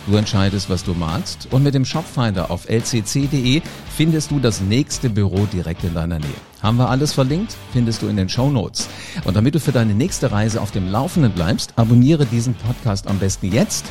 Du 0.06 0.16
entscheidest, 0.16 0.70
was 0.70 0.84
du 0.84 0.94
magst. 0.94 1.48
Und 1.50 1.62
mit 1.62 1.74
dem 1.74 1.84
Shopfinder 1.84 2.50
auf 2.50 2.68
lcc.de 2.68 3.60
findest 3.96 4.30
du 4.30 4.40
das 4.40 4.60
nächste 4.60 5.10
Büro 5.10 5.46
direkt 5.52 5.84
in 5.84 5.94
deiner 5.94 6.18
Nähe. 6.18 6.28
Haben 6.62 6.78
wir 6.78 6.88
alles 6.88 7.12
verlinkt? 7.12 7.56
Findest 7.72 8.02
du 8.02 8.08
in 8.08 8.16
den 8.16 8.28
Show 8.28 8.50
Notes. 8.50 8.88
Und 9.24 9.36
damit 9.36 9.54
du 9.54 9.60
für 9.60 9.72
deine 9.72 9.94
nächste 9.94 10.32
Reise 10.32 10.60
auf 10.60 10.70
dem 10.70 10.90
Laufenden 10.90 11.32
bleibst, 11.32 11.74
abonniere 11.76 12.26
diesen 12.26 12.54
Podcast 12.54 13.06
am 13.06 13.18
besten 13.18 13.52
jetzt 13.52 13.86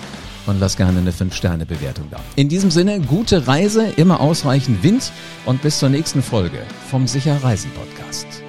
und 0.47 0.59
lass 0.59 0.77
gerne 0.77 0.99
eine 0.99 1.11
5-Sterne-Bewertung 1.11 2.05
da. 2.09 2.19
In 2.35 2.49
diesem 2.49 2.71
Sinne, 2.71 2.99
gute 3.01 3.47
Reise, 3.47 3.85
immer 3.97 4.19
ausreichend 4.19 4.83
Wind 4.83 5.11
und 5.45 5.61
bis 5.61 5.79
zur 5.79 5.89
nächsten 5.89 6.23
Folge 6.23 6.59
vom 6.89 7.05
Sicher 7.05 7.43
Reisen 7.43 7.71
Podcast. 7.71 8.46